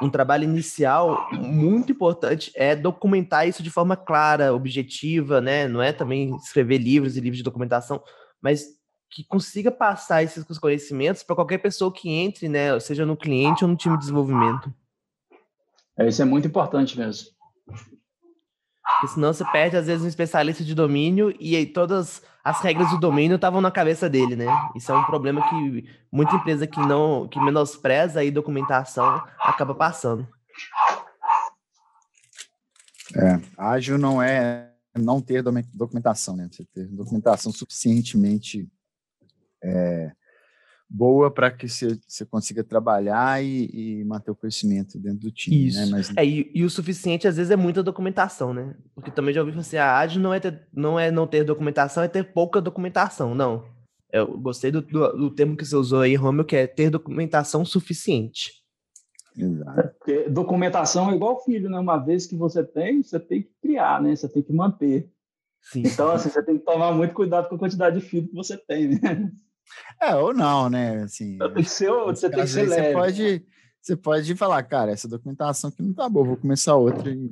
um 0.00 0.08
trabalho 0.08 0.44
inicial 0.44 1.28
muito 1.30 1.92
importante 1.92 2.50
é 2.54 2.74
documentar 2.74 3.46
isso 3.46 3.62
de 3.62 3.68
forma 3.68 3.94
clara, 3.94 4.54
objetiva, 4.54 5.42
né? 5.42 5.68
Não 5.68 5.82
é 5.82 5.92
também 5.92 6.34
escrever 6.36 6.78
livros 6.78 7.18
e 7.18 7.20
livros 7.20 7.36
de 7.36 7.44
documentação, 7.44 8.02
mas 8.40 8.64
que 9.10 9.22
consiga 9.24 9.70
passar 9.70 10.22
esses 10.22 10.42
conhecimentos 10.58 11.22
para 11.22 11.36
qualquer 11.36 11.58
pessoa 11.58 11.92
que 11.92 12.08
entre, 12.08 12.48
né? 12.48 12.80
Seja 12.80 13.04
no 13.04 13.14
cliente 13.14 13.62
ou 13.62 13.70
no 13.70 13.76
time 13.76 13.94
de 13.96 14.00
desenvolvimento. 14.00 14.72
É, 15.98 16.08
isso 16.08 16.22
é 16.22 16.24
muito 16.24 16.48
importante 16.48 16.98
mesmo. 16.98 17.28
Porque 19.02 19.14
senão 19.14 19.32
você 19.32 19.44
perde, 19.46 19.76
às 19.76 19.88
vezes, 19.88 20.04
um 20.04 20.08
especialista 20.08 20.62
de 20.62 20.76
domínio 20.76 21.34
e 21.40 21.56
aí 21.56 21.66
todas 21.66 22.22
as 22.44 22.60
regras 22.60 22.88
do 22.90 23.00
domínio 23.00 23.34
estavam 23.34 23.60
na 23.60 23.68
cabeça 23.68 24.08
dele, 24.08 24.36
né? 24.36 24.46
Isso 24.76 24.92
é 24.92 24.94
um 24.96 25.02
problema 25.02 25.42
que 25.48 25.84
muita 26.10 26.36
empresa 26.36 26.68
que 26.68 26.78
não 26.78 27.26
que 27.26 27.40
menospreza 27.40 28.20
a 28.20 28.30
documentação 28.30 29.20
acaba 29.40 29.74
passando. 29.74 30.28
É, 33.16 33.40
ágil 33.58 33.98
não 33.98 34.22
é 34.22 34.70
não 34.96 35.20
ter 35.20 35.42
documentação, 35.74 36.36
né? 36.36 36.48
Você 36.48 36.64
ter 36.72 36.86
documentação 36.86 37.50
suficientemente 37.50 38.68
é, 39.64 40.12
boa 40.92 41.30
para 41.30 41.50
que 41.50 41.66
você, 41.68 41.98
consiga 42.30 42.62
trabalhar 42.62 43.42
e, 43.42 43.70
e, 43.72 44.04
manter 44.04 44.30
o 44.30 44.36
conhecimento 44.36 44.98
dentro 44.98 45.20
do 45.20 45.30
time. 45.30 45.56
Né? 45.56 45.62
Isso. 45.64 45.80
Né? 45.80 45.86
Mas... 45.90 46.16
É, 46.16 46.24
e, 46.24 46.50
e, 46.54 46.62
o 46.62 46.70
suficiente, 46.70 47.26
às 47.26 47.36
vezes, 47.36 47.50
é 47.50 47.56
muita 47.56 47.82
documentação, 47.82 48.52
né? 48.52 48.74
Porque 48.94 49.10
também 49.10 49.32
já 49.32 49.42
ouvi 49.42 49.58
assim, 49.58 49.78
a 49.78 49.96
ágil 49.96 50.20
não 50.20 50.34
é, 50.34 50.38
ter, 50.38 50.68
não 50.72 51.00
é 51.00 51.10
não 51.10 51.26
ter 51.26 51.44
documentação, 51.44 52.02
é 52.02 52.08
ter 52.08 52.32
pouca 52.32 52.60
documentação. 52.60 53.34
Não. 53.34 53.64
Eu 54.12 54.38
gostei 54.38 54.70
do, 54.70 54.82
do, 54.82 55.12
do 55.16 55.30
termo 55.30 55.56
que 55.56 55.64
você 55.64 55.74
usou 55.74 56.00
aí, 56.00 56.14
Romeu, 56.14 56.44
que 56.44 56.56
é 56.56 56.66
ter 56.66 56.90
documentação 56.90 57.64
suficiente. 57.64 58.62
Exato. 59.34 59.80
É, 59.80 59.82
porque 59.84 60.28
documentação 60.28 61.10
é 61.10 61.14
igual 61.14 61.42
filho, 61.42 61.70
né? 61.70 61.78
Uma 61.78 61.96
vez 61.96 62.26
que 62.26 62.36
você 62.36 62.62
tem, 62.62 63.02
você 63.02 63.18
tem 63.18 63.42
que 63.42 63.50
criar, 63.62 64.02
né? 64.02 64.14
Você 64.14 64.28
tem 64.28 64.42
que 64.42 64.52
manter. 64.52 65.10
Sim. 65.62 65.84
Então, 65.86 66.10
assim, 66.10 66.28
você 66.28 66.42
tem 66.42 66.58
que 66.58 66.64
tomar 66.64 66.92
muito 66.92 67.14
cuidado 67.14 67.48
com 67.48 67.54
a 67.54 67.58
quantidade 67.58 67.98
de 67.98 68.04
filho 68.04 68.28
que 68.28 68.34
você 68.34 68.58
tem, 68.58 68.88
né? 68.88 69.32
É, 70.00 70.14
ou 70.14 70.34
não, 70.34 70.68
né? 70.68 71.02
Assim, 71.02 71.38
tem 71.38 71.54
que 71.54 71.64
ser, 71.64 71.90
você 71.90 72.28
tem 72.28 72.40
que 72.40 72.46
ser 72.46 72.68
leve. 72.68 72.88
Você 72.88 72.92
pode, 72.92 73.46
você 73.80 73.96
pode 73.96 74.34
falar, 74.34 74.62
cara, 74.64 74.90
essa 74.92 75.08
documentação 75.08 75.70
aqui 75.70 75.82
não 75.82 75.94
tá 75.94 76.08
boa, 76.08 76.26
vou 76.26 76.36
começar 76.36 76.74
outra 76.74 77.10
e. 77.10 77.30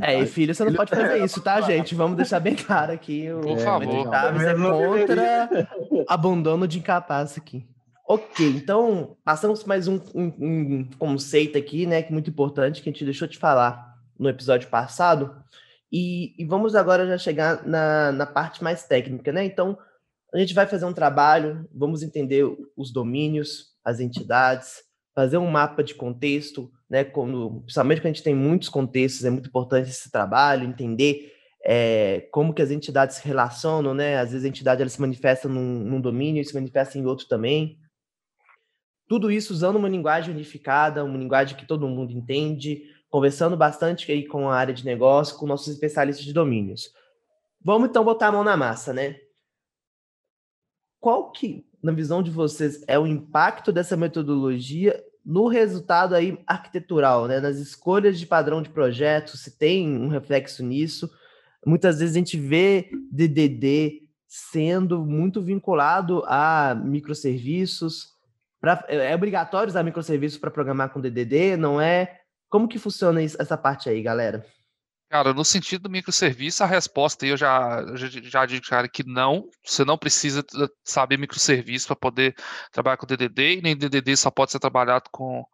É, 0.00 0.20
e 0.20 0.26
filho, 0.26 0.54
você 0.54 0.64
não 0.64 0.74
pode 0.74 0.90
fazer 0.90 1.24
isso, 1.24 1.40
tá, 1.40 1.60
gente? 1.62 1.94
Vamos 1.94 2.16
deixar 2.16 2.38
bem 2.38 2.54
claro 2.54 2.92
aqui. 2.92 3.32
O 3.32 3.40
Por 3.40 3.58
favor. 3.58 4.04
Chaves 4.04 4.42
é 4.42 4.54
contra 4.54 5.68
abandono 6.08 6.68
de 6.68 6.78
incapaz 6.78 7.36
aqui. 7.36 7.66
Ok, 8.06 8.46
então 8.46 9.16
passamos 9.24 9.64
mais 9.64 9.88
um, 9.88 9.98
um, 10.14 10.32
um, 10.38 10.90
conceito 10.98 11.56
aqui, 11.56 11.86
né, 11.86 12.02
que 12.02 12.10
é 12.10 12.12
muito 12.12 12.30
importante, 12.30 12.82
que 12.82 12.88
a 12.88 12.92
gente 12.92 13.04
deixou 13.04 13.26
de 13.26 13.38
falar 13.38 13.96
no 14.18 14.28
episódio 14.28 14.68
passado, 14.68 15.34
e, 15.90 16.34
e 16.38 16.44
vamos 16.44 16.74
agora 16.74 17.06
já 17.06 17.16
chegar 17.16 17.66
na, 17.66 18.12
na 18.12 18.26
parte 18.26 18.62
mais 18.62 18.84
técnica, 18.84 19.32
né? 19.32 19.44
Então, 19.44 19.78
a 20.34 20.38
gente 20.38 20.54
vai 20.54 20.66
fazer 20.66 20.86
um 20.86 20.92
trabalho, 20.92 21.68
vamos 21.74 22.02
entender 22.02 22.44
os 22.76 22.92
domínios, 22.92 23.72
as 23.84 24.00
entidades, 24.00 24.82
fazer 25.14 25.36
um 25.36 25.50
mapa 25.50 25.82
de 25.82 25.94
contexto, 25.94 26.70
né? 26.88 27.04
Quando, 27.04 27.60
principalmente 27.62 28.00
quando 28.00 28.06
a 28.06 28.12
gente 28.14 28.22
tem 28.22 28.34
muitos 28.34 28.68
contextos, 28.68 29.24
é 29.24 29.30
muito 29.30 29.48
importante 29.48 29.90
esse 29.90 30.10
trabalho, 30.10 30.64
entender 30.64 31.32
é, 31.64 32.28
como 32.32 32.54
que 32.54 32.62
as 32.62 32.70
entidades 32.70 33.16
se 33.16 33.26
relacionam, 33.26 33.94
né? 33.94 34.18
Às 34.18 34.32
vezes 34.32 34.44
a 34.44 34.48
entidade 34.48 34.80
ela 34.80 34.88
se 34.88 35.00
manifesta 35.00 35.48
num, 35.48 35.80
num 35.80 36.00
domínio 36.00 36.40
e 36.40 36.44
se 36.44 36.54
manifesta 36.54 36.98
em 36.98 37.04
outro 37.04 37.26
também. 37.28 37.78
Tudo 39.08 39.30
isso 39.30 39.52
usando 39.52 39.76
uma 39.76 39.88
linguagem 39.88 40.32
unificada, 40.32 41.04
uma 41.04 41.18
linguagem 41.18 41.56
que 41.56 41.66
todo 41.66 41.86
mundo 41.86 42.12
entende, 42.12 42.82
conversando 43.10 43.56
bastante 43.56 44.10
aí 44.10 44.26
com 44.26 44.48
a 44.48 44.56
área 44.56 44.72
de 44.72 44.86
negócio, 44.86 45.36
com 45.36 45.46
nossos 45.46 45.68
especialistas 45.68 46.24
de 46.24 46.32
domínios. 46.32 46.90
Vamos 47.62 47.90
então 47.90 48.02
botar 48.02 48.28
a 48.28 48.32
mão 48.32 48.42
na 48.42 48.56
massa, 48.56 48.94
né? 48.94 49.16
Qual 51.02 51.32
que, 51.32 51.66
na 51.82 51.90
visão 51.90 52.22
de 52.22 52.30
vocês, 52.30 52.84
é 52.86 52.96
o 52.96 53.08
impacto 53.08 53.72
dessa 53.72 53.96
metodologia 53.96 55.02
no 55.26 55.48
resultado 55.48 56.14
aí 56.14 56.38
arquitetural, 56.46 57.26
né? 57.26 57.40
Nas 57.40 57.56
escolhas 57.56 58.20
de 58.20 58.24
padrão 58.24 58.62
de 58.62 58.70
projeto, 58.70 59.36
se 59.36 59.58
tem 59.58 59.98
um 59.98 60.06
reflexo 60.06 60.64
nisso. 60.64 61.10
Muitas 61.66 61.98
vezes 61.98 62.14
a 62.14 62.18
gente 62.20 62.38
vê 62.38 62.88
DDD 63.10 64.02
sendo 64.28 65.04
muito 65.04 65.42
vinculado 65.42 66.22
a 66.24 66.72
microserviços. 66.72 68.12
Pra, 68.60 68.84
é 68.86 69.12
obrigatório 69.12 69.70
usar 69.70 69.82
microserviços 69.82 70.38
para 70.38 70.52
programar 70.52 70.90
com 70.90 71.00
DDD, 71.00 71.56
não 71.56 71.80
é? 71.80 72.20
Como 72.48 72.68
que 72.68 72.78
funciona 72.78 73.20
essa 73.20 73.56
parte 73.56 73.88
aí, 73.88 74.00
galera? 74.00 74.46
Cara, 75.12 75.34
no 75.34 75.44
sentido 75.44 75.82
do 75.82 75.90
microserviço, 75.90 76.64
a 76.64 76.66
resposta 76.66 77.26
aí 77.26 77.32
eu 77.32 77.36
já, 77.36 77.84
já, 77.94 78.08
já 78.08 78.46
digo, 78.46 78.64
cara, 78.66 78.88
que 78.88 79.04
não. 79.06 79.46
Você 79.62 79.84
não 79.84 79.98
precisa 79.98 80.42
saber 80.82 81.18
microserviço 81.18 81.86
para 81.86 81.96
poder 81.96 82.34
trabalhar 82.72 82.96
com 82.96 83.06
DDD, 83.06 83.58
e 83.58 83.60
nem 83.60 83.76
DDD 83.76 84.16
só 84.16 84.30
pode 84.30 84.52
ser 84.52 84.58
trabalhado 84.58 85.10
com, 85.12 85.44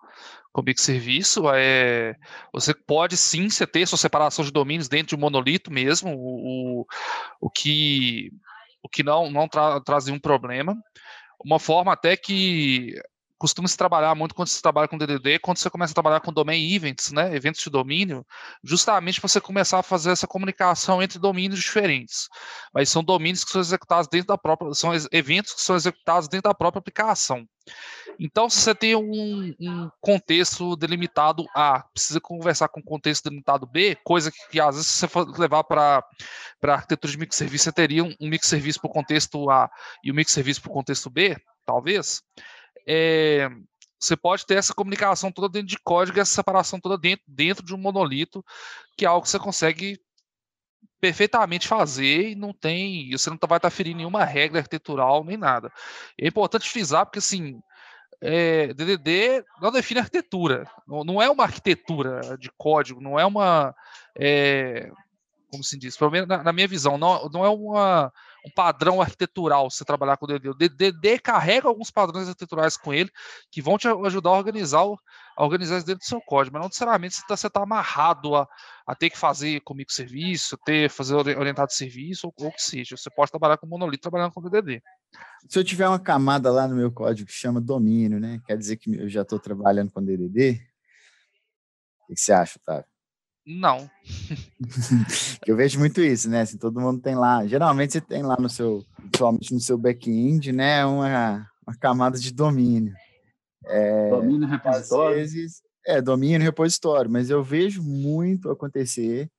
com 0.52 0.62
microserviço. 0.62 1.42
É, 1.52 2.14
você 2.52 2.72
pode 2.72 3.16
sim 3.16 3.50
você 3.50 3.66
ter 3.66 3.84
sua 3.88 3.98
separação 3.98 4.44
de 4.44 4.52
domínios 4.52 4.86
dentro 4.86 5.08
de 5.08 5.16
um 5.16 5.18
monolito 5.18 5.72
mesmo, 5.72 6.14
o, 6.14 6.82
o, 6.82 6.86
o 7.40 7.50
que, 7.50 8.30
o 8.80 8.88
que 8.88 9.02
não, 9.02 9.28
não 9.28 9.48
tra, 9.48 9.80
traz 9.80 10.06
nenhum 10.06 10.20
problema. 10.20 10.76
Uma 11.44 11.58
forma 11.58 11.92
até 11.92 12.16
que 12.16 12.94
costuma 13.38 13.68
se 13.68 13.76
trabalhar 13.76 14.14
muito 14.14 14.34
quando 14.34 14.48
se 14.48 14.60
trabalha 14.60 14.88
com 14.88 14.98
DDD, 14.98 15.38
quando 15.38 15.58
você 15.58 15.70
começa 15.70 15.92
a 15.92 15.94
trabalhar 15.94 16.20
com 16.20 16.32
domain 16.32 16.74
events, 16.74 17.12
né, 17.12 17.34
eventos 17.34 17.62
de 17.62 17.70
domínio, 17.70 18.26
justamente 18.64 19.20
para 19.20 19.28
você 19.28 19.40
começar 19.40 19.78
a 19.78 19.82
fazer 19.82 20.10
essa 20.10 20.26
comunicação 20.26 21.02
entre 21.02 21.18
domínios 21.18 21.60
diferentes. 21.60 22.28
Mas 22.74 22.90
são 22.90 23.02
domínios 23.02 23.44
que 23.44 23.52
são 23.52 23.60
executados 23.60 24.08
dentro 24.08 24.28
da 24.28 24.38
própria, 24.38 24.74
são 24.74 24.90
eventos 25.12 25.54
que 25.54 25.62
são 25.62 25.76
executados 25.76 26.28
dentro 26.28 26.50
da 26.50 26.54
própria 26.54 26.80
aplicação. 26.80 27.46
Então, 28.18 28.50
se 28.50 28.60
você 28.60 28.74
tem 28.74 28.96
um, 28.96 29.54
um 29.60 29.90
contexto 30.00 30.74
delimitado 30.74 31.44
A, 31.54 31.84
precisa 31.92 32.20
conversar 32.20 32.68
com 32.68 32.80
o 32.80 32.84
contexto 32.84 33.24
delimitado 33.24 33.66
B, 33.66 33.96
coisa 34.02 34.32
que, 34.32 34.38
que 34.50 34.60
às 34.60 34.74
vezes 34.74 34.90
se 34.90 34.98
você 34.98 35.08
for 35.08 35.38
levar 35.38 35.62
para 35.62 36.02
a 36.64 36.72
arquitetura 36.72 37.12
de 37.12 37.18
microserviço, 37.18 37.64
você 37.64 37.72
teria 37.72 38.02
um, 38.02 38.12
um 38.20 38.28
microserviço 38.28 38.80
para 38.80 38.90
o 38.90 38.92
contexto 38.92 39.48
A 39.50 39.70
e 40.02 40.10
um 40.10 40.14
microserviço 40.14 40.60
para 40.60 40.70
o 40.70 40.74
contexto 40.74 41.08
B, 41.08 41.36
talvez 41.64 42.22
é, 42.88 43.50
você 44.00 44.16
pode 44.16 44.46
ter 44.46 44.54
essa 44.54 44.72
comunicação 44.72 45.30
toda 45.30 45.48
dentro 45.48 45.68
de 45.68 45.78
código, 45.78 46.18
essa 46.18 46.32
separação 46.32 46.80
toda 46.80 46.96
dentro, 46.96 47.24
dentro 47.28 47.64
de 47.64 47.74
um 47.74 47.78
monolito, 47.78 48.42
que 48.96 49.04
é 49.04 49.08
algo 49.08 49.22
que 49.22 49.28
você 49.28 49.38
consegue 49.38 50.00
perfeitamente 51.00 51.68
fazer 51.68 52.30
e 52.30 52.34
não 52.34 52.52
tem, 52.52 53.10
você 53.10 53.28
não 53.28 53.38
vai 53.46 53.58
estar 53.58 53.70
ferindo 53.70 53.98
nenhuma 53.98 54.24
regra 54.24 54.60
arquitetural 54.60 55.22
nem 55.22 55.36
nada. 55.36 55.70
É 56.18 56.26
importante 56.26 56.70
frisar 56.70 57.04
porque 57.04 57.18
assim, 57.18 57.60
é, 58.20 58.72
DDD 58.72 59.44
não 59.60 59.70
define 59.70 60.00
arquitetura, 60.00 60.68
não, 60.86 61.04
não, 61.04 61.22
é 61.22 61.28
uma 61.30 61.44
arquitetura 61.44 62.36
de 62.38 62.50
código, 62.56 63.00
não 63.00 63.18
é 63.18 63.26
uma, 63.26 63.74
é, 64.16 64.90
como 65.50 65.62
se 65.62 65.78
diz, 65.78 65.96
pelo 65.96 66.10
na, 66.26 66.42
na 66.42 66.52
minha 66.52 66.66
visão, 66.66 66.96
não, 66.96 67.28
não 67.28 67.44
é 67.44 67.48
uma 67.48 68.12
um 68.48 68.50
padrão 68.50 69.00
arquitetural 69.00 69.70
você 69.70 69.84
trabalhar 69.84 70.16
com 70.16 70.24
o 70.24 70.28
DD. 70.28 70.48
O 70.48 70.54
DD 70.54 71.18
carrega 71.18 71.68
alguns 71.68 71.90
padrões 71.90 72.28
arquiteturais 72.28 72.76
com 72.76 72.92
ele 72.92 73.10
que 73.50 73.60
vão 73.60 73.76
te 73.76 73.86
ajudar 73.86 74.30
a 74.30 74.38
organizar, 74.38 74.84
a 75.36 75.44
organizar 75.44 75.78
dentro 75.78 75.98
do 75.98 76.04
seu 76.04 76.20
código, 76.20 76.54
mas 76.54 76.60
não 76.62 76.68
necessariamente 76.68 77.16
você 77.16 77.34
está 77.34 77.50
tá 77.50 77.62
amarrado 77.62 78.34
a, 78.34 78.48
a, 78.86 78.94
ter 78.94 79.10
que 79.10 79.18
fazer 79.18 79.60
com 79.60 79.74
microserviço, 79.74 80.56
ter 80.64 80.90
fazer 80.90 81.14
orientado 81.14 81.72
serviço 81.72 82.32
ou 82.36 82.48
o 82.48 82.52
que 82.52 82.62
seja. 82.62 82.96
Você 82.96 83.10
pode 83.10 83.30
trabalhar 83.30 83.58
com 83.58 83.66
monolito 83.66 84.02
trabalhando 84.02 84.32
com 84.32 84.42
DDD. 84.42 84.82
Se 85.48 85.58
eu 85.58 85.64
tiver 85.64 85.88
uma 85.88 85.98
camada 85.98 86.50
lá 86.50 86.66
no 86.66 86.74
meu 86.74 86.90
código 86.90 87.28
que 87.28 87.34
chama 87.34 87.60
domínio, 87.60 88.18
né? 88.18 88.40
Quer 88.46 88.56
dizer 88.56 88.76
que 88.76 88.94
eu 88.94 89.08
já 89.08 89.22
estou 89.22 89.38
trabalhando 89.38 89.90
com 89.92 90.02
DDD? 90.02 90.60
O 92.08 92.14
que 92.14 92.20
você 92.20 92.32
acha, 92.32 92.58
Otávio? 92.58 92.97
Não. 93.48 93.90
eu 95.46 95.56
vejo 95.56 95.78
muito 95.78 96.02
isso, 96.02 96.28
né? 96.28 96.42
Assim, 96.42 96.58
todo 96.58 96.78
mundo 96.78 97.00
tem 97.00 97.14
lá. 97.14 97.46
Geralmente 97.46 97.94
você 97.94 98.00
tem 98.00 98.22
lá 98.22 98.36
no 98.38 98.48
seu, 98.48 98.84
principalmente 98.96 99.54
no 99.54 99.60
seu 99.60 99.78
back-end, 99.78 100.52
né? 100.52 100.84
Uma, 100.84 101.48
uma 101.66 101.74
camada 101.80 102.18
de 102.18 102.30
domínio. 102.30 102.92
É, 103.64 104.10
domínio 104.10 104.46
repositório. 104.46 105.16
Vezes, 105.16 105.62
é, 105.86 106.02
domínio 106.02 106.42
repositório, 106.42 107.10
mas 107.10 107.30
eu 107.30 107.42
vejo 107.42 107.82
muito 107.82 108.50
acontecer 108.50 109.30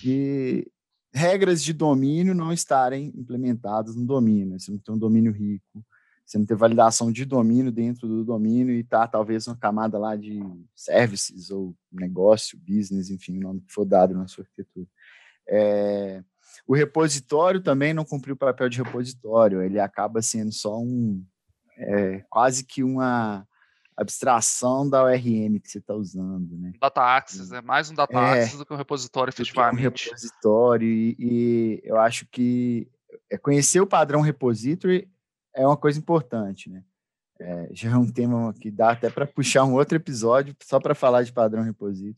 de 0.00 0.70
regras 1.12 1.60
de 1.60 1.72
domínio 1.72 2.36
não 2.36 2.52
estarem 2.52 3.12
implementadas 3.16 3.96
no 3.96 4.06
domínio. 4.06 4.60
Você 4.60 4.70
não 4.70 4.78
tem 4.78 4.94
um 4.94 4.98
domínio 4.98 5.32
rico, 5.32 5.84
você 6.28 6.36
não 6.36 6.44
tem 6.44 6.56
validação 6.56 7.10
de 7.10 7.24
domínio 7.24 7.72
dentro 7.72 8.06
do 8.06 8.22
domínio 8.22 8.74
e 8.74 8.84
tá 8.84 9.08
talvez 9.08 9.46
uma 9.46 9.56
camada 9.56 9.98
lá 9.98 10.14
de 10.14 10.38
services 10.76 11.50
ou 11.50 11.74
negócio, 11.90 12.58
business, 12.58 13.08
enfim, 13.08 13.38
o 13.38 13.40
nome 13.40 13.62
que 13.62 13.72
for 13.72 13.86
dado 13.86 14.14
na 14.14 14.28
sua 14.28 14.44
arquitetura. 14.44 14.86
É, 15.48 16.22
o 16.66 16.74
repositório 16.74 17.62
também 17.62 17.94
não 17.94 18.04
cumpriu 18.04 18.34
o 18.34 18.38
papel 18.38 18.68
de 18.68 18.76
repositório, 18.76 19.62
ele 19.62 19.80
acaba 19.80 20.20
sendo 20.20 20.52
só 20.52 20.78
um, 20.78 21.24
é, 21.78 22.22
quase 22.28 22.62
que 22.62 22.84
uma 22.84 23.48
abstração 23.96 24.88
da 24.88 25.02
ORM 25.02 25.58
que 25.58 25.70
você 25.70 25.78
está 25.78 25.94
usando, 25.94 26.58
né? 26.58 26.72
Data 26.78 27.16
Access, 27.16 27.54
é 27.54 27.62
mais 27.62 27.90
um 27.90 27.94
Data 27.94 28.12
é, 28.12 28.42
Access 28.42 28.58
do 28.58 28.66
que 28.66 28.74
um 28.74 28.76
repositório 28.76 29.30
efetivamente. 29.30 29.78
Um 29.78 30.10
repositório 30.10 30.86
e, 30.86 31.16
e 31.18 31.80
eu 31.84 31.98
acho 31.98 32.26
que 32.26 32.86
é 33.30 33.38
conhecer 33.38 33.80
o 33.80 33.86
padrão 33.86 34.20
repository 34.20 35.08
é 35.58 35.66
uma 35.66 35.76
coisa 35.76 35.98
importante, 35.98 36.70
né? 36.70 36.82
É, 37.40 37.68
já 37.72 37.90
é 37.90 37.96
um 37.96 38.10
tema 38.10 38.52
que 38.54 38.70
dá 38.70 38.92
até 38.92 39.10
para 39.10 39.26
puxar 39.26 39.64
um 39.64 39.74
outro 39.74 39.96
episódio 39.96 40.56
só 40.62 40.80
para 40.80 40.94
falar 40.94 41.22
de 41.22 41.32
padrão 41.32 41.62
repositório, 41.62 42.16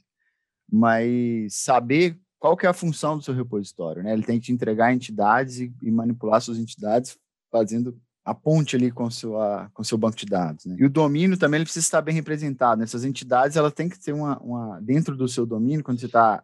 mas 0.70 1.54
saber 1.54 2.18
qual 2.38 2.56
que 2.56 2.64
é 2.64 2.68
a 2.70 2.74
função 2.74 3.18
do 3.18 3.24
seu 3.24 3.34
repositório, 3.34 4.02
né? 4.02 4.12
Ele 4.12 4.22
tem 4.22 4.38
que 4.38 4.46
te 4.46 4.52
entregar 4.52 4.94
entidades 4.94 5.58
e, 5.58 5.74
e 5.82 5.90
manipular 5.90 6.40
suas 6.40 6.58
entidades 6.58 7.18
fazendo 7.50 8.00
a 8.24 8.34
ponte 8.34 8.76
ali 8.76 8.90
com 8.90 9.10
sua 9.10 9.70
com 9.74 9.82
seu 9.82 9.98
banco 9.98 10.16
de 10.16 10.26
dados, 10.26 10.64
né? 10.64 10.76
E 10.78 10.84
o 10.84 10.90
domínio 10.90 11.38
também 11.38 11.58
ele 11.58 11.64
precisa 11.64 11.84
estar 11.84 12.00
bem 12.00 12.14
representado. 12.14 12.82
Essas 12.82 13.04
entidades 13.04 13.56
elas 13.56 13.72
têm 13.72 13.88
que 13.88 13.98
ter 13.98 14.12
uma, 14.12 14.38
uma 14.38 14.80
dentro 14.80 15.16
do 15.16 15.28
seu 15.28 15.44
domínio 15.44 15.84
quando 15.84 16.00
você 16.00 16.06
está 16.06 16.42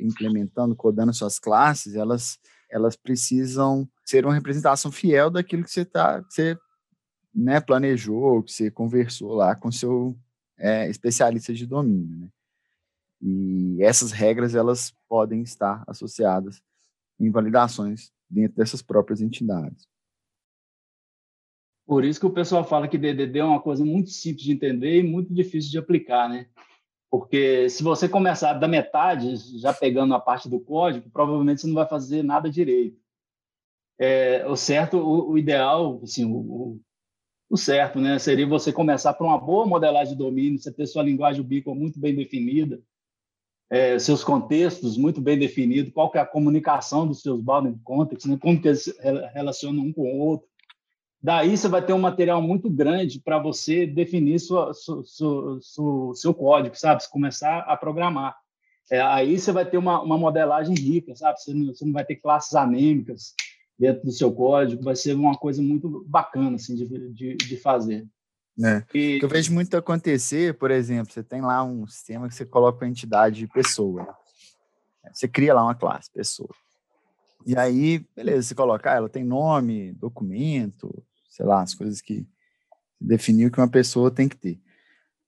implementando, 0.00 0.76
codando 0.76 1.14
suas 1.14 1.38
classes, 1.38 1.94
elas 1.94 2.38
elas 2.70 2.96
precisam 2.96 3.88
ser 4.04 4.24
uma 4.24 4.34
representação 4.34 4.90
fiel 4.90 5.30
daquilo 5.30 5.64
que 5.64 5.70
você 5.70 5.84
tá, 5.84 6.20
você 6.20 6.56
né, 7.34 7.60
planejou, 7.60 8.42
que 8.42 8.52
você 8.52 8.70
conversou 8.70 9.34
lá 9.34 9.54
com 9.54 9.70
seu 9.72 10.16
é, 10.58 10.88
especialista 10.88 11.52
de 11.52 11.66
domínio, 11.66 12.18
né? 12.18 12.28
E 13.24 13.78
essas 13.80 14.10
regras 14.10 14.54
elas 14.54 14.92
podem 15.08 15.42
estar 15.42 15.84
associadas 15.86 16.60
em 17.20 17.30
validações 17.30 18.10
dentro 18.28 18.56
dessas 18.56 18.82
próprias 18.82 19.20
entidades. 19.20 19.86
Por 21.86 22.04
isso 22.04 22.18
que 22.18 22.26
o 22.26 22.32
pessoal 22.32 22.64
fala 22.64 22.88
que 22.88 22.98
DDD 22.98 23.38
é 23.38 23.44
uma 23.44 23.60
coisa 23.60 23.84
muito 23.84 24.10
simples 24.10 24.42
de 24.44 24.52
entender 24.52 24.98
e 24.98 25.02
muito 25.02 25.32
difícil 25.32 25.70
de 25.70 25.78
aplicar, 25.78 26.28
né? 26.28 26.48
Porque 27.10 27.68
se 27.68 27.82
você 27.82 28.08
começar 28.08 28.54
da 28.54 28.66
metade, 28.66 29.36
já 29.60 29.72
pegando 29.72 30.14
a 30.14 30.20
parte 30.20 30.48
do 30.48 30.58
código, 30.58 31.10
provavelmente 31.10 31.60
você 31.60 31.66
não 31.66 31.74
vai 31.74 31.86
fazer 31.86 32.22
nada 32.22 32.48
direito. 32.48 33.01
É, 33.98 34.46
o 34.46 34.56
certo, 34.56 34.96
o, 34.96 35.30
o 35.30 35.38
ideal, 35.38 36.00
assim, 36.02 36.24
o, 36.24 36.80
o, 37.48 37.56
certo, 37.56 38.00
né, 38.00 38.18
seria 38.18 38.46
você 38.46 38.72
começar 38.72 39.14
por 39.14 39.24
uma 39.24 39.38
boa 39.38 39.66
modelagem 39.66 40.14
de 40.14 40.18
domínio, 40.18 40.58
você 40.58 40.72
ter 40.72 40.86
sua 40.86 41.02
linguagem 41.02 41.40
ubiqua 41.40 41.74
muito 41.74 42.00
bem 42.00 42.14
definida, 42.14 42.80
é, 43.70 43.98
seus 43.98 44.24
contextos 44.24 44.96
muito 44.96 45.20
bem 45.20 45.38
definidos, 45.38 45.92
qual 45.92 46.10
que 46.10 46.18
é 46.18 46.20
a 46.20 46.26
comunicação 46.26 47.06
dos 47.06 47.22
seus 47.22 47.40
bounding 47.40 47.78
contexts, 47.84 48.30
né, 48.30 48.38
como 48.40 48.60
que 48.60 48.68
eles 48.68 48.84
se 48.84 48.94
relacionam 49.34 49.84
um 49.84 49.92
com 49.92 50.02
o 50.02 50.18
outro, 50.18 50.48
Daí 51.22 51.56
você 51.56 51.68
vai 51.68 51.80
ter 51.80 51.92
um 51.92 52.00
material 52.00 52.42
muito 52.42 52.68
grande 52.68 53.20
para 53.20 53.38
você 53.38 53.86
definir 53.86 54.40
sua, 54.40 54.74
sua, 54.74 55.04
sua, 55.04 55.58
sua, 55.62 56.14
seu 56.16 56.34
código, 56.34 56.76
sabe? 56.76 57.00
Você 57.00 57.08
começar 57.08 57.60
a 57.60 57.76
programar. 57.76 58.36
É, 58.90 59.00
aí 59.00 59.38
você 59.38 59.52
vai 59.52 59.64
ter 59.64 59.78
uma, 59.78 60.02
uma 60.02 60.18
modelagem 60.18 60.74
rica, 60.74 61.14
sabe? 61.14 61.40
Você 61.40 61.54
não, 61.54 61.66
você 61.66 61.84
não 61.84 61.92
vai 61.92 62.04
ter 62.04 62.16
classes 62.16 62.56
anêmicas 62.56 63.34
dentro 63.82 64.04
do 64.04 64.12
seu 64.12 64.32
código, 64.32 64.80
vai 64.80 64.94
ser 64.94 65.12
uma 65.14 65.36
coisa 65.36 65.60
muito 65.60 66.04
bacana 66.06 66.54
assim, 66.54 66.76
de, 66.76 66.86
de, 67.12 67.34
de 67.36 67.56
fazer. 67.56 68.06
É. 68.64 68.84
E... 68.94 69.18
eu 69.20 69.28
vejo 69.28 69.52
muito 69.52 69.76
acontecer, 69.76 70.54
por 70.54 70.70
exemplo, 70.70 71.12
você 71.12 71.20
tem 71.20 71.40
lá 71.40 71.64
um 71.64 71.84
sistema 71.88 72.28
que 72.28 72.34
você 72.36 72.46
coloca 72.46 72.84
a 72.84 72.88
entidade 72.88 73.48
pessoa. 73.48 74.06
Você 75.12 75.26
cria 75.26 75.52
lá 75.52 75.64
uma 75.64 75.74
classe, 75.74 76.08
pessoa. 76.12 76.54
E 77.44 77.56
aí, 77.56 78.06
beleza, 78.14 78.46
você 78.46 78.54
coloca, 78.54 78.88
ah, 78.88 78.94
ela 78.94 79.08
tem 79.08 79.24
nome, 79.24 79.92
documento, 79.94 81.02
sei 81.28 81.44
lá, 81.44 81.60
as 81.60 81.74
coisas 81.74 82.00
que 82.00 82.24
definir 83.00 83.46
o 83.46 83.50
que 83.50 83.58
uma 83.58 83.68
pessoa 83.68 84.12
tem 84.12 84.28
que 84.28 84.36
ter 84.36 84.60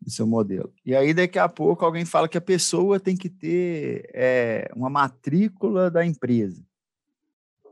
no 0.01 0.13
seu 0.13 0.29
modelo. 0.29 0.73
E 0.87 0.95
aí, 0.95 1.13
daqui 1.13 1.41
a 1.41 1.49
pouco, 1.49 1.85
alguém 1.85 2.05
fala 2.05 2.29
que 2.29 2.39
a 2.39 2.41
pessoa 2.41 3.01
tem 3.01 3.17
que 3.17 3.29
ter 3.29 4.09
é, 4.15 4.71
uma 4.77 4.89
matrícula 4.89 5.91
da 5.91 6.07
empresa. 6.07 6.65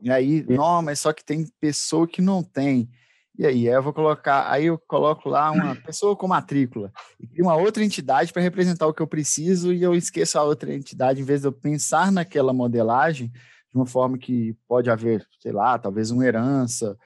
E 0.02 0.10
aí, 0.10 0.44
não, 0.48 0.82
mas 0.82 0.98
só 0.98 1.12
que 1.12 1.24
tem 1.24 1.46
pessoa 1.60 2.08
que 2.08 2.20
não 2.20 2.42
tem. 2.42 2.90
E 3.38 3.46
aí, 3.46 3.66
eu 3.66 3.82
vou 3.82 3.92
colocar, 3.92 4.50
aí 4.50 4.66
eu 4.66 4.76
coloco 4.76 5.28
lá 5.28 5.50
uma 5.52 5.76
pessoa 5.76 6.16
com 6.16 6.26
matrícula 6.26 6.92
e 7.32 7.40
uma 7.40 7.54
outra 7.54 7.84
entidade 7.84 8.32
para 8.32 8.42
representar 8.42 8.86
o 8.86 8.92
que 8.92 9.00
eu 9.00 9.06
preciso 9.06 9.72
e 9.72 9.82
eu 9.82 9.94
esqueço 9.94 10.38
a 10.38 10.42
outra 10.42 10.74
entidade 10.74 11.20
em 11.20 11.24
vez 11.24 11.42
de 11.42 11.46
eu 11.46 11.52
pensar 11.52 12.10
naquela 12.10 12.52
modelagem 12.52 13.28
de 13.28 13.76
uma 13.76 13.86
forma 13.86 14.18
que 14.18 14.54
pode 14.68 14.90
haver, 14.90 15.26
sei 15.40 15.52
lá, 15.52 15.78
talvez 15.78 16.10
uma 16.10 16.26
herança 16.26 16.98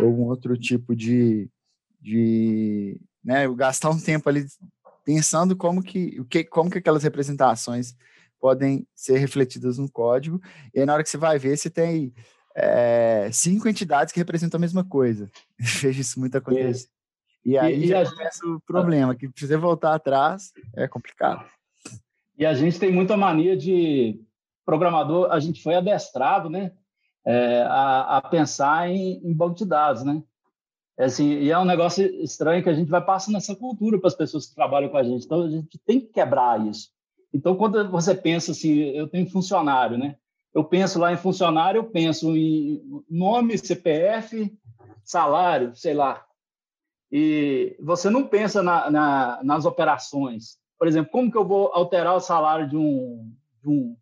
ou 0.00 0.12
um 0.12 0.24
outro 0.24 0.56
tipo 0.56 0.94
de, 0.94 1.48
de 2.00 3.00
né, 3.24 3.46
eu 3.46 3.54
gastar 3.54 3.90
um 3.90 3.98
tempo 3.98 4.28
ali 4.28 4.44
pensando 5.04 5.56
como 5.56 5.82
que, 5.82 6.20
o 6.20 6.24
que, 6.24 6.44
como 6.44 6.68
que 6.68 6.78
aquelas 6.78 7.04
representações 7.04 7.94
podem 8.40 8.86
ser 8.94 9.18
refletidas 9.18 9.78
no 9.78 9.90
código. 9.90 10.40
E 10.74 10.80
aí, 10.80 10.86
na 10.86 10.94
hora 10.94 11.02
que 11.02 11.10
você 11.10 11.18
vai 11.18 11.38
ver, 11.38 11.56
você 11.56 11.70
tem 11.70 12.12
é, 12.62 13.30
cinco 13.32 13.68
entidades 13.68 14.12
que 14.12 14.20
representam 14.20 14.58
a 14.58 14.60
mesma 14.60 14.84
coisa. 14.84 15.30
Vejo 15.58 16.00
isso 16.00 16.20
muito 16.20 16.36
acontecer. 16.36 16.88
E, 17.44 17.52
e 17.52 17.58
aí 17.58 17.84
e, 17.84 17.88
já 17.88 18.04
começa 18.04 18.46
o 18.46 18.60
problema, 18.60 19.14
que 19.14 19.28
se 19.34 19.46
você 19.46 19.56
voltar 19.56 19.94
atrás, 19.94 20.52
é 20.76 20.86
complicado. 20.86 21.44
E 22.36 22.44
a 22.44 22.54
gente 22.54 22.78
tem 22.78 22.92
muita 22.92 23.16
mania 23.16 23.56
de 23.56 24.20
programador, 24.64 25.30
a 25.30 25.40
gente 25.40 25.62
foi 25.62 25.74
adestrado, 25.74 26.48
né, 26.48 26.72
é, 27.24 27.62
a, 27.62 28.18
a, 28.18 28.22
pensar 28.22 28.88
em, 28.88 29.20
em 29.24 29.32
banco 29.34 29.56
de 29.56 29.64
dados, 29.64 30.04
né? 30.04 30.22
É 30.98 31.04
assim, 31.04 31.32
e 31.32 31.50
é 31.50 31.58
um 31.58 31.64
negócio 31.64 32.04
estranho 32.22 32.62
que 32.62 32.68
a 32.68 32.74
gente 32.74 32.90
vai 32.90 33.02
passando 33.02 33.36
essa 33.36 33.56
cultura 33.56 33.98
para 33.98 34.08
as 34.08 34.14
pessoas 34.14 34.46
que 34.46 34.54
trabalham 34.54 34.90
com 34.90 34.98
a 34.98 35.02
gente. 35.02 35.24
Então, 35.24 35.42
a 35.42 35.50
gente 35.50 35.78
tem 35.86 35.98
que 35.98 36.08
quebrar 36.08 36.66
isso. 36.66 36.90
Então, 37.32 37.56
quando 37.56 37.90
você 37.90 38.14
pensa 38.14 38.52
assim, 38.52 38.80
eu 38.90 39.08
tenho 39.08 39.30
funcionário, 39.30 39.96
né? 39.96 40.16
Eu 40.52 40.64
penso 40.64 40.98
lá 40.98 41.12
em 41.12 41.16
funcionário, 41.16 41.78
eu 41.78 41.84
penso 41.84 42.36
em 42.36 42.82
nome, 43.08 43.56
CPF, 43.56 44.52
salário, 45.04 45.74
sei 45.74 45.94
lá. 45.94 46.24
E 47.10 47.76
você 47.80 48.08
não 48.10 48.26
pensa 48.26 48.62
na, 48.62 48.90
na, 48.90 49.40
nas 49.42 49.64
operações. 49.64 50.58
Por 50.78 50.86
exemplo, 50.86 51.10
como 51.10 51.30
que 51.30 51.36
eu 51.36 51.46
vou 51.46 51.70
alterar 51.72 52.14
o 52.14 52.20
salário 52.20 52.68
de 52.68 52.76
um, 52.76 53.32
de 53.62 53.68
um, 53.68 53.96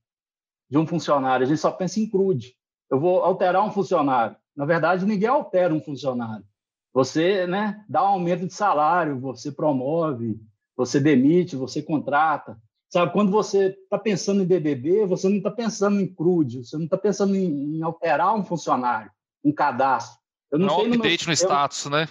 de 0.70 0.78
um 0.78 0.86
funcionário? 0.86 1.44
A 1.44 1.48
gente 1.48 1.60
só 1.60 1.70
pensa 1.70 2.00
em 2.00 2.08
crude. 2.08 2.54
Eu 2.90 3.00
vou 3.00 3.20
alterar 3.22 3.64
um 3.64 3.72
funcionário. 3.72 4.36
Na 4.56 4.64
verdade, 4.64 5.04
ninguém 5.04 5.28
altera 5.28 5.72
um 5.74 5.80
funcionário. 5.80 6.44
Você 6.92 7.46
né, 7.46 7.84
dá 7.88 8.02
um 8.02 8.08
aumento 8.08 8.46
de 8.46 8.52
salário, 8.52 9.20
você 9.20 9.52
promove, 9.52 10.40
você 10.76 10.98
demite, 10.98 11.56
você 11.56 11.82
contrata. 11.82 12.58
Sabe, 12.88 13.12
quando 13.12 13.30
você 13.30 13.66
está 13.66 13.98
pensando 13.98 14.42
em 14.42 14.46
DDD, 14.46 15.04
você 15.04 15.28
não 15.28 15.36
está 15.36 15.50
pensando 15.50 16.00
em 16.00 16.06
crude, 16.06 16.64
você 16.64 16.76
não 16.76 16.84
está 16.84 16.96
pensando 16.96 17.36
em, 17.36 17.76
em, 17.76 17.82
alterar 17.82 18.34
um 18.34 18.44
funcionário, 18.44 19.10
um 19.44 19.52
cadastro. 19.52 20.18
Eu 20.50 20.58
não, 20.58 20.68
não 20.68 20.76
tenho 20.76 20.94
update 20.94 21.26
no, 21.26 21.26
meu, 21.26 21.28
no 21.28 21.32
status, 21.34 21.84
eu, 21.84 21.90
né? 21.90 22.08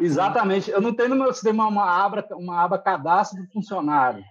Exatamente. 0.00 0.70
Eu 0.70 0.80
não 0.80 0.92
tenho 0.92 1.10
no 1.10 1.16
meu 1.16 1.32
sistema 1.32 1.68
uma 1.68 1.84
aba, 1.84 2.26
uma 2.32 2.60
aba 2.60 2.78
cadastro 2.78 3.40
do 3.40 3.48
funcionário, 3.52 4.24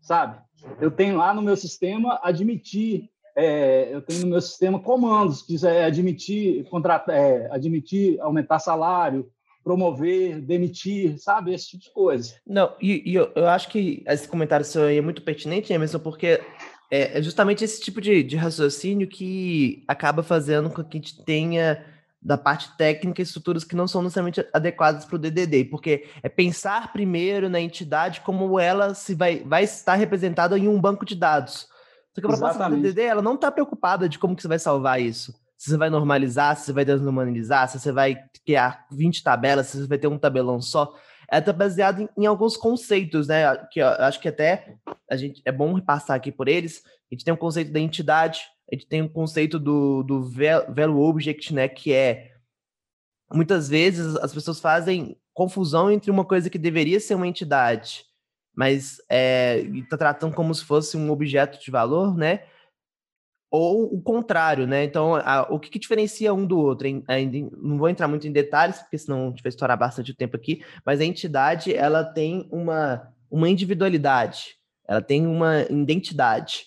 sabe? 0.00 0.40
Eu 0.80 0.90
tenho 0.90 1.18
lá 1.18 1.34
no 1.34 1.42
meu 1.42 1.56
sistema 1.56 2.18
admitir, 2.22 3.10
é, 3.36 3.94
eu 3.94 4.00
tenho 4.00 4.22
no 4.22 4.28
meu 4.28 4.40
sistema 4.40 4.80
comandos, 4.80 5.42
que 5.42 5.54
é 5.66 5.84
admitir, 5.84 6.66
contratar, 6.70 7.14
é, 7.14 7.46
admitir, 7.52 8.18
aumentar 8.20 8.58
salário, 8.58 9.30
promover, 9.66 10.40
demitir, 10.40 11.18
sabe? 11.18 11.52
Esse 11.52 11.70
tipo 11.70 11.82
de 11.82 11.90
coisa. 11.90 12.34
Não, 12.46 12.72
e, 12.80 13.02
e 13.04 13.16
eu, 13.16 13.32
eu, 13.34 13.48
acho 13.48 13.68
que 13.68 14.04
esse 14.06 14.28
comentário 14.28 14.64
seu 14.64 14.84
aí 14.84 14.98
é 14.98 15.00
muito 15.00 15.22
pertinente, 15.22 15.72
Emerson, 15.72 15.98
porque 15.98 16.40
é, 16.88 17.18
é 17.18 17.20
justamente 17.20 17.64
esse 17.64 17.80
tipo 17.80 18.00
de, 18.00 18.22
de 18.22 18.36
raciocínio 18.36 19.08
que 19.08 19.82
acaba 19.88 20.22
fazendo 20.22 20.70
com 20.70 20.84
que 20.84 20.96
a 20.96 21.00
gente 21.00 21.24
tenha 21.24 21.84
da 22.22 22.38
parte 22.38 22.76
técnica 22.76 23.20
estruturas 23.20 23.64
que 23.64 23.74
não 23.74 23.88
são 23.88 24.02
necessariamente 24.02 24.46
adequadas 24.52 25.04
para 25.04 25.16
o 25.16 25.18
DDD, 25.18 25.64
porque 25.64 26.06
é 26.22 26.28
pensar 26.28 26.92
primeiro 26.92 27.48
na 27.48 27.60
entidade 27.60 28.20
como 28.20 28.60
ela 28.60 28.94
se 28.94 29.16
vai, 29.16 29.40
vai 29.40 29.64
estar 29.64 29.96
representada 29.96 30.56
em 30.56 30.68
um 30.68 30.80
banco 30.80 31.04
de 31.04 31.16
dados. 31.16 31.66
Só 32.14 32.20
que 32.20 32.26
a 32.26 32.30
proposta 32.30 32.70
do 32.70 32.76
DDD 32.76 33.02
ela 33.02 33.20
não 33.20 33.34
está 33.34 33.50
preocupada 33.50 34.08
de 34.08 34.16
como 34.16 34.36
que 34.36 34.42
você 34.42 34.48
vai 34.48 34.60
salvar 34.60 35.00
isso 35.00 35.34
se 35.56 35.70
você 35.70 35.76
vai 35.76 35.88
normalizar, 35.90 36.56
se 36.56 36.66
você 36.66 36.72
vai 36.72 36.84
desnormalizar, 36.84 37.68
se 37.68 37.78
você 37.78 37.90
vai 37.90 38.16
criar 38.44 38.86
20 38.90 39.22
tabelas, 39.22 39.66
se 39.68 39.78
você 39.78 39.86
vai 39.86 39.98
ter 39.98 40.06
um 40.06 40.18
tabelão 40.18 40.60
só. 40.60 40.94
Ela 41.28 41.40
está 41.40 41.52
baseada 41.52 42.02
em, 42.02 42.08
em, 42.16 42.26
alguns 42.26 42.56
conceitos, 42.56 43.26
né? 43.26 43.56
Que 43.70 43.80
acho 43.80 44.20
que 44.20 44.28
até 44.28 44.76
a 45.10 45.16
gente 45.16 45.42
é 45.44 45.50
bom 45.50 45.72
repassar 45.72 46.16
aqui 46.16 46.30
por 46.30 46.46
eles. 46.46 46.82
A 47.10 47.14
gente 47.14 47.24
tem 47.24 47.32
o 47.32 47.34
um 47.34 47.38
conceito 47.38 47.72
da 47.72 47.80
entidade, 47.80 48.42
a 48.70 48.74
gente 48.74 48.86
tem 48.86 49.02
o 49.02 49.06
um 49.06 49.08
conceito 49.08 49.58
do, 49.58 50.02
do 50.02 50.22
value 50.22 51.00
object, 51.00 51.52
né? 51.52 51.68
Que 51.68 51.92
é 51.92 52.32
muitas 53.32 53.68
vezes 53.68 54.16
as 54.16 54.32
pessoas 54.32 54.60
fazem 54.60 55.16
confusão 55.34 55.90
entre 55.90 56.10
uma 56.10 56.24
coisa 56.24 56.48
que 56.48 56.58
deveria 56.58 57.00
ser 57.00 57.14
uma 57.14 57.26
entidade, 57.26 58.04
mas 58.54 58.98
é, 59.10 59.58
está 59.74 59.96
tratando 59.96 60.34
como 60.34 60.54
se 60.54 60.64
fosse 60.64 60.96
um 60.96 61.10
objeto 61.10 61.62
de 61.62 61.70
valor, 61.70 62.16
né? 62.16 62.44
Ou 63.50 63.94
o 63.94 64.00
contrário, 64.00 64.66
né? 64.66 64.84
Então, 64.84 65.14
a, 65.14 65.46
o 65.50 65.58
que, 65.58 65.70
que, 65.70 65.78
diferencia 65.78 66.34
um 66.34 66.44
do 66.44 66.58
outro? 66.58 66.86
Ainda 67.08 67.56
não 67.56 67.78
vou 67.78 67.88
entrar 67.88 68.08
muito 68.08 68.26
em 68.26 68.32
detalhes, 68.32 68.78
porque 68.78 68.98
senão 68.98 69.26
a 69.26 69.28
gente 69.30 69.42
vai 69.42 69.50
estourar 69.50 69.78
bastante 69.78 70.14
tempo 70.14 70.36
aqui, 70.36 70.62
mas 70.84 71.00
a 71.00 71.04
entidade, 71.04 71.74
ela 71.74 72.04
tem 72.04 72.48
uma, 72.50 73.12
uma 73.30 73.48
individualidade, 73.48 74.56
ela 74.86 75.00
tem 75.00 75.26
uma 75.26 75.62
identidade, 75.70 76.64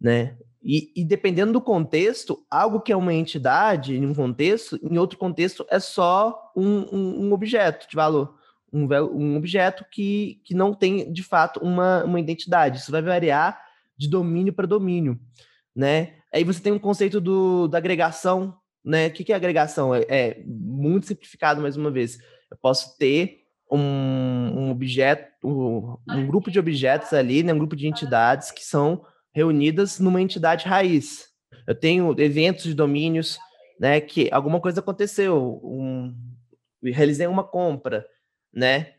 né? 0.00 0.36
E, 0.62 0.90
e, 0.96 1.04
dependendo 1.04 1.52
do 1.52 1.60
contexto, 1.60 2.42
algo 2.50 2.80
que 2.80 2.90
é 2.90 2.96
uma 2.96 3.12
entidade 3.12 3.94
em 3.94 4.06
um 4.06 4.14
contexto, 4.14 4.80
em 4.82 4.96
outro 4.96 5.18
contexto 5.18 5.66
é 5.68 5.78
só 5.78 6.50
um, 6.56 6.86
um, 6.90 7.26
um 7.26 7.32
objeto 7.34 7.86
de 7.86 7.94
valor, 7.94 8.34
um, 8.72 8.86
um 8.86 9.36
objeto 9.36 9.84
que, 9.92 10.40
que 10.42 10.54
não 10.54 10.72
tem, 10.72 11.12
de 11.12 11.22
fato, 11.22 11.60
uma, 11.60 12.02
uma 12.04 12.18
identidade. 12.18 12.78
Isso 12.78 12.90
vai 12.90 13.02
variar 13.02 13.60
de 13.94 14.08
domínio 14.08 14.54
para 14.54 14.66
domínio 14.66 15.20
né? 15.74 16.14
Aí 16.32 16.44
você 16.44 16.60
tem 16.60 16.72
um 16.72 16.78
conceito 16.78 17.20
do, 17.20 17.68
da 17.68 17.78
agregação, 17.78 18.56
né? 18.84 19.08
O 19.08 19.10
que, 19.12 19.24
que 19.24 19.32
é 19.32 19.36
agregação? 19.36 19.94
É, 19.94 20.04
é, 20.08 20.42
muito 20.44 21.06
simplificado 21.06 21.60
mais 21.60 21.76
uma 21.76 21.90
vez. 21.90 22.18
Eu 22.50 22.56
posso 22.60 22.96
ter 22.98 23.44
um, 23.70 23.78
um 23.78 24.70
objeto, 24.70 25.32
um, 25.42 25.96
um, 26.08 26.26
grupo 26.26 26.50
de 26.50 26.58
objetos 26.58 27.12
ali, 27.12 27.42
né? 27.42 27.52
Um 27.52 27.58
grupo 27.58 27.76
de 27.76 27.88
entidades 27.88 28.50
que 28.50 28.64
são 28.64 29.04
reunidas 29.34 29.98
numa 29.98 30.20
entidade 30.20 30.66
raiz. 30.66 31.28
Eu 31.66 31.74
tenho 31.74 32.14
eventos 32.20 32.64
de 32.64 32.74
domínios, 32.74 33.38
né? 33.80 34.00
Que 34.00 34.28
alguma 34.30 34.60
coisa 34.60 34.80
aconteceu, 34.80 35.60
um, 35.64 36.14
realizei 36.82 37.26
uma 37.26 37.44
compra, 37.44 38.06
né? 38.52 38.92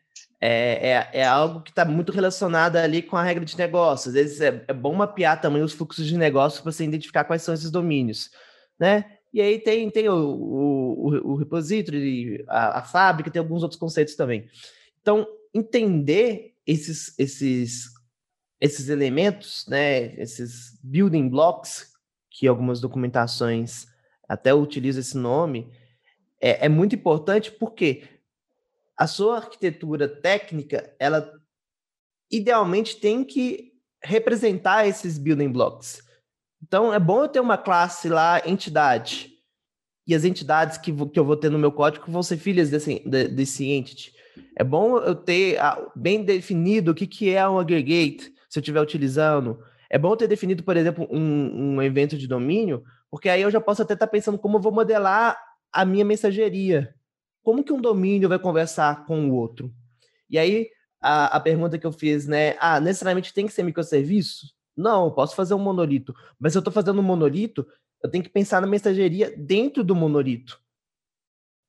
É, 0.46 0.90
é, 0.90 1.22
é 1.22 1.26
algo 1.26 1.62
que 1.62 1.72
está 1.72 1.84
muito 1.84 2.12
relacionado 2.12 2.76
ali 2.76 3.02
com 3.02 3.18
a 3.18 3.24
regra 3.24 3.44
de 3.44 3.58
negócio. 3.58 4.10
Às 4.10 4.14
vezes 4.14 4.42
é, 4.42 4.64
é 4.68 4.74
bom 4.74 4.94
mapear 4.94 5.42
também 5.42 5.64
os 5.64 5.74
fluxos 5.74 6.06
de 6.06 6.16
negócio 6.16 6.62
para 6.62 6.72
você 6.72 6.86
identificar 6.86 7.24
quais 7.24 7.42
são 7.42 7.54
esses 7.54 7.72
domínios, 7.72 8.30
né? 8.80 9.06
E 9.34 9.42
aí 9.42 9.60
tem, 9.60 9.90
tem 9.90 10.08
o, 10.08 10.14
o, 10.16 11.32
o 11.32 11.36
repository, 11.36 12.46
a, 12.48 12.80
a 12.80 12.84
fábrica, 12.84 13.32
tem 13.32 13.40
alguns 13.40 13.64
outros 13.64 13.80
conceitos 13.80 14.16
também. 14.16 14.48
Então, 15.02 15.28
entender 15.54 16.54
esses, 16.66 17.18
esses, 17.20 17.90
esses 18.62 18.88
elementos, 18.88 19.66
né, 19.68 20.16
esses 20.16 20.80
building 20.82 21.28
blocks, 21.28 21.92
que 22.30 22.48
algumas 22.48 22.80
documentações 22.80 23.88
até 24.30 24.54
utilizam 24.54 25.02
esse 25.02 25.18
nome, 25.18 25.70
é, 26.40 26.68
é 26.68 26.70
muito 26.70 26.96
importante 26.96 27.52
porque 27.52 28.04
a 28.98 29.08
sua 29.08 29.38
arquitetura 29.38 30.08
técnica, 30.08 30.94
ela 31.00 31.32
idealmente 32.32 32.98
tem 32.98 33.24
que 33.24 33.74
representar 34.04 34.88
esses 34.88 35.18
building 35.18 35.52
blocks. 35.52 36.02
Então, 36.62 36.94
é 36.94 37.00
bom 37.00 37.24
eu 37.24 37.28
ter 37.28 37.40
uma 37.40 37.58
classe 37.58 38.10
lá, 38.10 38.42
entidade, 38.46 39.36
e 40.08 40.14
as 40.14 40.24
entidades 40.24 40.78
que, 40.78 40.94
que 41.08 41.20
eu 41.20 41.26
vou 41.26 41.36
ter 41.36 41.50
no 41.50 41.60
meu 41.60 41.72
código 41.72 42.12
vão 42.12 42.22
ser 42.22 42.38
filhas 42.38 42.70
desse, 42.70 43.00
desse 43.00 43.70
entity. 43.72 44.14
É 44.56 44.64
bom 44.64 44.98
eu 45.00 45.16
ter 45.16 45.58
ah, 45.60 45.92
bem 45.96 46.24
definido 46.24 46.92
o 46.92 46.96
que, 46.96 47.08
que 47.08 47.32
é 47.32 47.48
um 47.48 47.58
aggregate, 47.58 48.34
se 48.50 48.60
eu 48.60 48.62
estiver 48.62 48.82
utilizando. 48.82 49.60
É 49.90 49.98
bom 49.98 50.12
eu 50.12 50.18
ter 50.18 50.28
definido, 50.28 50.64
por 50.64 50.78
exemplo, 50.78 51.08
um, 51.10 51.76
um 51.76 51.82
evento 51.82 52.18
de 52.18 52.28
domínio, 52.28 52.84
porque 53.10 53.30
aí 53.30 53.42
eu 53.42 53.52
já 53.52 53.60
posso 53.60 53.82
até 53.82 53.94
estar 53.94 54.08
pensando 54.08 54.38
como 54.38 54.58
eu 54.58 54.62
vou 54.62 54.72
modelar 54.72 55.38
a 55.72 55.84
minha 55.84 56.06
mensageria 56.06 56.94
como 57.46 57.64
que 57.64 57.72
um 57.72 57.80
domínio 57.80 58.28
vai 58.28 58.40
conversar 58.40 59.06
com 59.06 59.30
o 59.30 59.36
outro? 59.36 59.72
E 60.28 60.40
aí, 60.40 60.68
a, 61.00 61.38
a 61.38 61.40
pergunta 61.40 61.78
que 61.78 61.86
eu 61.86 61.92
fiz, 61.92 62.26
né? 62.26 62.56
Ah, 62.60 62.80
necessariamente 62.80 63.32
tem 63.32 63.46
que 63.46 63.54
ser 63.54 63.62
microserviço? 63.62 64.48
Não, 64.76 65.12
posso 65.12 65.36
fazer 65.36 65.54
um 65.54 65.60
monolito. 65.60 66.14
Mas 66.40 66.54
se 66.54 66.58
eu 66.58 66.60
estou 66.60 66.74
fazendo 66.74 67.00
um 67.00 67.04
monolito, 67.04 67.66
eu 68.04 68.10
tenho 68.10 68.24
que 68.24 68.32
pensar 68.32 68.60
na 68.62 68.68
mensageria 68.68 69.32
dentro 69.38 69.84
do 69.84 69.96
monolito. 69.96 70.60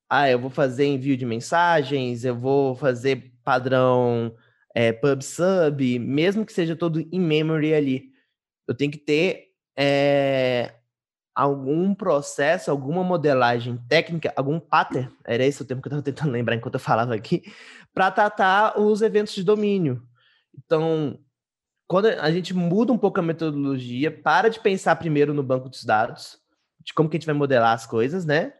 ah, 0.08 0.30
eu 0.30 0.38
vou 0.38 0.50
fazer 0.50 0.86
envio 0.86 1.16
de 1.16 1.26
mensagens, 1.26 2.24
eu 2.24 2.34
vou 2.34 2.74
fazer 2.74 3.32
padrão 3.44 4.34
é, 4.74 4.92
pub 4.92 5.22
sub, 5.22 5.98
mesmo 5.98 6.46
que 6.46 6.52
seja 6.52 6.74
todo 6.76 7.00
in 7.12 7.20
memory 7.20 7.74
ali. 7.74 8.12
Eu 8.66 8.74
tenho 8.74 8.90
que 8.92 8.98
ter 8.98 9.50
é, 9.76 10.74
algum 11.36 11.94
processo, 11.94 12.70
alguma 12.70 13.04
modelagem 13.04 13.76
técnica, 13.88 14.32
algum 14.34 14.58
pattern, 14.58 15.12
era 15.22 15.44
esse 15.44 15.60
o 15.60 15.66
termo 15.66 15.82
que 15.82 15.88
eu 15.88 15.90
estava 15.90 16.02
tentando 16.02 16.32
lembrar 16.32 16.56
enquanto 16.56 16.74
eu 16.74 16.80
falava 16.80 17.14
aqui, 17.14 17.42
para 17.92 18.10
tratar 18.10 18.80
os 18.80 19.02
eventos 19.02 19.34
de 19.34 19.44
domínio. 19.44 20.02
Então, 20.56 21.18
quando 21.86 22.06
a 22.06 22.30
gente 22.30 22.54
muda 22.54 22.90
um 22.90 22.96
pouco 22.98 23.20
a 23.20 23.22
metodologia, 23.22 24.10
para 24.10 24.48
de 24.48 24.58
pensar 24.58 24.96
primeiro 24.96 25.34
no 25.34 25.42
banco 25.42 25.68
dos 25.68 25.84
dados, 25.84 26.38
de 26.82 26.94
como 26.94 27.08
que 27.08 27.16
a 27.16 27.20
gente 27.20 27.26
vai 27.26 27.34
modelar 27.34 27.74
as 27.74 27.86
coisas, 27.86 28.24
né? 28.24 28.54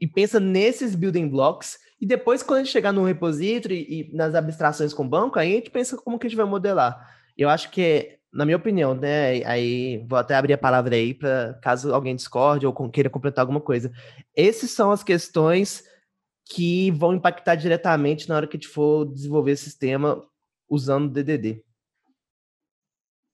E 0.00 0.06
pensa 0.06 0.40
nesses 0.40 0.94
building 0.94 1.28
blocks, 1.28 1.78
e 2.00 2.06
depois, 2.06 2.42
quando 2.42 2.60
a 2.60 2.64
gente 2.64 2.72
chegar 2.72 2.92
no 2.92 3.04
repository 3.04 3.86
e 3.88 4.14
nas 4.14 4.34
abstrações 4.34 4.94
com 4.94 5.04
o 5.04 5.08
banco, 5.08 5.38
aí 5.38 5.52
a 5.52 5.56
gente 5.56 5.70
pensa 5.70 5.96
como 5.96 6.18
que 6.18 6.26
a 6.26 6.30
gente 6.30 6.36
vai 6.36 6.46
modelar. 6.46 7.14
Eu 7.36 7.48
acho 7.48 7.70
que, 7.70 8.18
na 8.36 8.44
minha 8.44 8.56
opinião, 8.56 8.94
né? 8.94 9.42
Aí 9.44 10.04
vou 10.06 10.18
até 10.18 10.34
abrir 10.34 10.52
a 10.52 10.58
palavra 10.58 10.94
aí 10.94 11.14
para 11.14 11.54
caso 11.62 11.94
alguém 11.94 12.14
discorde 12.14 12.66
ou 12.66 12.90
queira 12.90 13.10
completar 13.10 13.42
alguma 13.42 13.60
coisa. 13.60 13.90
Essas 14.36 14.70
são 14.70 14.90
as 14.90 15.02
questões 15.02 15.82
que 16.44 16.90
vão 16.92 17.14
impactar 17.14 17.56
diretamente 17.56 18.28
na 18.28 18.36
hora 18.36 18.46
que 18.46 18.56
a 18.56 18.60
gente 18.60 18.68
for 18.68 19.06
desenvolver 19.06 19.52
esse 19.52 19.64
sistema 19.64 20.22
usando 20.68 21.06
o 21.06 21.10
DDD. 21.10 21.64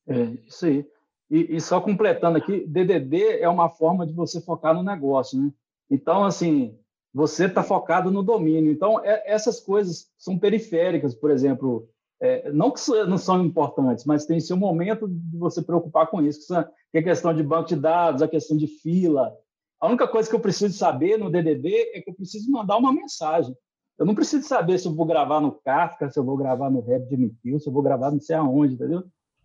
É, 0.07 0.23
isso 0.47 0.67
aí. 0.67 0.87
E, 1.31 1.57
e, 1.57 1.61
só 1.61 1.81
completando 1.81 2.39
aqui, 2.39 2.67
DDD 2.67 3.41
é 3.41 3.49
uma 3.49 3.69
forma 3.69 4.07
de 4.07 4.13
você 4.13 4.41
focar 4.41 4.75
no 4.75 4.83
negócio, 4.83 5.41
né? 5.41 5.51
Então, 5.91 6.25
assim, 6.25 6.79
você 7.13 7.47
está 7.47 7.63
focado 7.63 8.11
no 8.11 8.23
domínio. 8.23 8.71
Então, 8.71 9.03
é, 9.05 9.23
essas 9.27 9.61
coisas 9.61 10.11
são 10.19 10.39
periféricas, 10.39 11.15
por 11.15 11.31
exemplo, 11.31 11.89
é, 12.23 12.53
não 12.53 12.71
que 12.71 12.81
não 13.07 13.19
são 13.19 13.45
importantes, 13.45 14.05
mas 14.05 14.25
tem 14.25 14.41
seu 14.41 14.57
momento 14.57 15.09
de 15.09 15.37
você 15.37 15.61
preocupar 15.61 16.07
com 16.07 16.23
isso, 16.23 16.47
que, 16.47 16.99
é 16.99 17.01
a 17.01 17.05
questão 17.05 17.35
de 17.35 17.43
banco 17.43 17.69
de 17.69 17.77
dados, 17.77 18.23
a 18.23 18.29
questão 18.29 18.57
de 18.57 18.67
fila. 18.67 19.37
A 19.81 19.89
única 19.89 20.07
coisa 20.07 20.31
que 20.31 20.35
eu 20.35 20.41
preciso 20.41 20.77
saber 20.77 21.19
no 21.19 21.31
DDD 21.31 21.93
é 21.95 22.01
que 22.01 22.11
eu 22.11 22.15
preciso 22.15 22.51
mandar 22.51 22.77
uma 22.77 22.93
mensagem. 22.93 23.55
Eu 23.99 24.07
não 24.07 24.15
preciso 24.15 24.47
saber 24.47 24.79
se 24.79 24.87
eu 24.87 24.95
vou 24.95 25.05
gravar 25.05 25.41
no 25.41 25.53
Kafka, 25.53 26.09
se 26.09 26.19
eu 26.19 26.25
vou 26.25 26.37
gravar 26.37 26.71
no 26.71 26.81
RabbitMQ, 26.81 27.61
se 27.61 27.69
eu 27.69 27.73
vou 27.73 27.83
gravar 27.83 28.11
não 28.11 28.21
sei 28.21 28.37
aonde, 28.37 28.75
entendeu? 28.75 29.05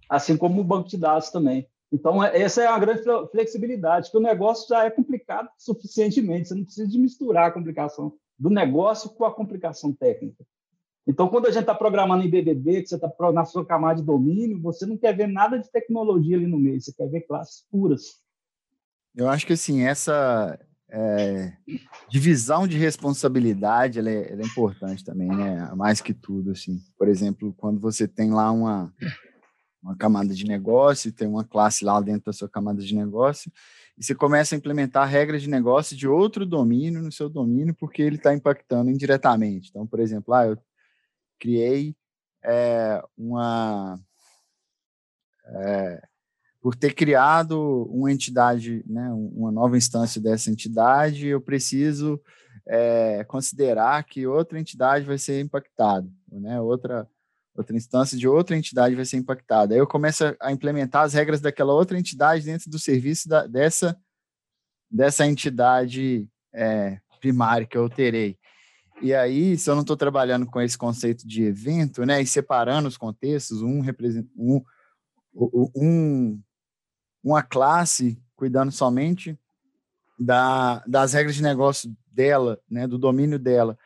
assim 0.10 0.38
como 0.38 0.62
o 0.62 0.63
banco 0.63 0.90
de 0.90 0.98
dados 0.98 1.30
também. 1.30 1.68
Então, 1.92 2.24
é, 2.24 2.42
essa 2.42 2.62
é 2.62 2.70
uma 2.70 2.80
grande 2.80 3.04
flexibilidade, 3.32 4.12
que 4.12 4.18
o 4.18 4.22
negócio 4.22 4.68
já 4.68 4.86
é 4.86 4.90
complicado 4.90 5.50
suficientemente, 5.58 6.50
você 6.50 6.56
não 6.56 6.63
precisa 6.63 6.88
de 6.88 7.00
misturar 7.00 7.48
a 7.48 7.52
complicação 7.52 8.13
do 8.38 8.50
negócio 8.50 9.10
com 9.12 9.26
a 9.26 9.34
complicação 9.34 9.94
técnica. 9.94 10.46
Então, 11.08 11.30
quando 11.30 11.46
a 11.46 11.52
gente 11.52 11.62
está 11.62 11.74
programando 11.74 12.24
em 12.24 12.30
DDD, 12.30 12.82
que 12.82 12.89
você 12.89 12.96
está 12.96 13.10
na 13.32 13.46
sua 13.46 13.65
camada 13.65 14.02
de 14.02 14.06
domínio, 14.06 14.62
você 14.62 14.86
não 14.86 14.98
quer 14.98 15.15
ver 15.15 15.28
nada 15.28 15.58
de 15.58 15.72
tecnologia 15.72 16.36
ali 16.36 16.46
no 16.46 16.60
meio, 16.60 16.82
você 16.82 16.91
quer 16.91 17.08
ver 17.08 17.22
classes 17.22 17.65
puras. 17.72 18.17
Eu 19.15 19.30
acho 19.30 19.48
que, 19.48 19.54
assim, 19.54 19.84
essa 19.84 20.60
é, 20.89 21.54
divisão 22.10 22.67
de 22.67 22.78
responsabilidade, 22.78 24.00
ela 24.00 24.10
é, 24.10 24.34
ela 24.34 24.41
é 24.41 24.46
importante 24.46 25.04
também, 25.04 25.30
né? 25.30 25.72
Mais 25.76 26.02
que 26.02 26.13
tudo, 26.13 26.52
assim. 26.52 26.80
Por 26.98 27.08
exemplo, 27.08 27.54
quando 27.58 27.80
você 27.80 28.08
tem 28.08 28.32
lá 28.32 28.52
uma 28.52 28.93
uma 29.88 29.96
camada 29.96 30.34
de 30.34 30.46
negócio, 30.46 31.13
tem 31.13 31.28
uma 31.28 31.46
classe 31.46 31.86
lá 31.86 32.02
dentro 32.02 32.26
da 32.26 32.34
sua 32.34 32.50
camada 32.50 32.82
de 32.82 32.93
negócio, 32.93 33.52
e 33.98 34.04
você 34.04 34.13
começa 34.13 34.54
a 34.54 34.58
implementar 34.58 35.08
regras 35.08 35.41
de 35.41 35.50
negócio 35.50 35.96
de 35.96 36.08
outro 36.08 36.46
domínio 36.46 37.02
no 37.02 37.12
seu 37.12 37.30
domínio, 37.30 37.74
porque 37.74 38.02
ele 38.02 38.17
está 38.17 38.34
impactando 38.34 38.91
indiretamente. 38.91 39.70
Então, 39.70 39.88
por 39.88 40.00
exemplo, 40.00 40.34
ah, 40.34 40.46
eu 40.46 40.58
criei 41.39 41.95
é, 42.43 43.04
uma. 43.17 44.00
É, 45.45 46.02
por 46.62 46.76
ter 46.76 46.93
criado 46.93 47.88
uma 47.89 48.12
entidade, 48.12 48.84
né, 48.86 49.10
uma 49.12 49.52
nova 49.52 49.78
instância 49.78 50.21
dessa 50.21 50.52
entidade, 50.52 51.28
eu 51.28 51.39
preciso 51.39 52.21
é, 52.67 53.23
considerar 53.23 54.04
que 54.04 54.28
outra 54.28 54.60
entidade 54.60 55.06
vai 55.06 55.17
ser 55.17 55.39
impactada, 55.39 56.10
né, 56.30 56.60
outra 56.60 57.08
outra 57.58 57.76
instância 57.76 58.15
de 58.15 58.28
outra 58.28 58.56
entidade 58.56 58.93
vai 58.93 59.04
ser 59.04 59.17
impactada. 59.17 59.73
Aí 59.73 59.80
eu 59.80 59.88
começo 59.88 60.23
a 60.39 60.52
implementar 60.52 61.04
as 61.04 61.13
regras 61.13 61.41
daquela 61.41 61.73
outra 61.73 61.97
entidade 61.97 62.45
dentro 62.45 62.69
do 62.69 62.78
serviço 62.78 63.28
da, 63.28 63.47
dessa, 63.47 64.00
dessa 64.89 65.26
entidade 65.26 66.30
é, 66.54 67.00
primária 67.19 67.65
que 67.65 67.76
eu 67.76 67.89
terei. 67.89 68.38
E 69.02 69.14
aí, 69.14 69.58
se 69.58 69.70
eu 69.70 69.76
não 69.76 69.82
estou 69.82 69.96
trabalhando 69.96 70.46
com 70.46 70.60
esse 70.60 70.78
conceito 70.78 71.28
de 71.28 71.44
evento, 71.44 72.06
né, 72.06 72.22
e 72.22 72.26
separando 72.26 72.88
os 72.88 72.98
contextos, 72.98 73.62
um 73.62 73.80
representa 73.80 74.30
um, 74.36 74.62
um 75.76 76.42
uma 77.24 77.44
classe 77.44 78.22
cuidando 78.36 78.72
somente 78.72 79.38
da, 80.18 80.84
das 80.88 81.14
regras 81.14 81.36
de 81.36 81.44
negócio 81.44 81.96
dela, 82.12 82.60
né, 82.70 82.88
do 82.88 82.98
domínio 82.98 83.38
dela, 83.38 83.78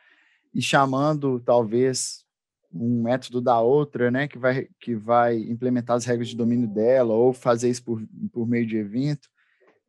e 0.54 0.62
chamando 0.62 1.40
talvez 1.40 2.24
um 2.72 3.02
método 3.02 3.40
da 3.40 3.60
outra, 3.60 4.10
né, 4.10 4.26
que 4.26 4.38
vai, 4.38 4.68
que 4.80 4.94
vai 4.94 5.36
implementar 5.36 5.96
as 5.96 6.04
regras 6.04 6.28
de 6.28 6.36
domínio 6.36 6.68
dela 6.68 7.12
ou 7.12 7.32
fazer 7.32 7.68
isso 7.68 7.84
por, 7.84 8.02
por 8.32 8.46
meio 8.46 8.66
de 8.66 8.76
evento, 8.76 9.28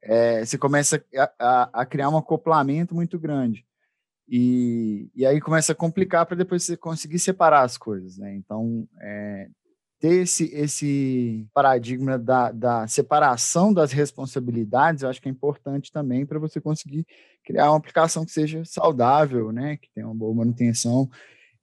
é, 0.01 0.43
você 0.43 0.57
começa 0.57 1.03
a, 1.15 1.31
a, 1.39 1.81
a, 1.81 1.85
criar 1.85 2.09
um 2.09 2.17
acoplamento 2.17 2.93
muito 2.93 3.17
grande. 3.17 3.65
E, 4.35 5.11
e 5.15 5.27
aí 5.27 5.39
começa 5.39 5.73
a 5.73 5.75
complicar 5.75 6.25
para 6.25 6.35
depois 6.35 6.63
você 6.63 6.75
conseguir 6.75 7.19
separar 7.19 7.61
as 7.61 7.77
coisas, 7.77 8.17
né? 8.17 8.33
Então, 8.33 8.87
é, 8.99 9.47
ter 9.99 10.23
esse, 10.23 10.45
esse 10.55 11.47
paradigma 11.53 12.17
da, 12.17 12.51
da 12.51 12.87
separação 12.87 13.71
das 13.71 13.91
responsabilidades, 13.91 15.03
eu 15.03 15.09
acho 15.09 15.21
que 15.21 15.29
é 15.29 15.31
importante 15.31 15.91
também 15.91 16.25
para 16.25 16.39
você 16.39 16.59
conseguir 16.59 17.05
criar 17.45 17.69
uma 17.69 17.77
aplicação 17.77 18.25
que 18.25 18.31
seja 18.31 18.65
saudável, 18.65 19.51
né? 19.51 19.77
Que 19.77 19.91
tenha 19.93 20.07
uma 20.07 20.15
boa 20.15 20.33
manutenção 20.33 21.07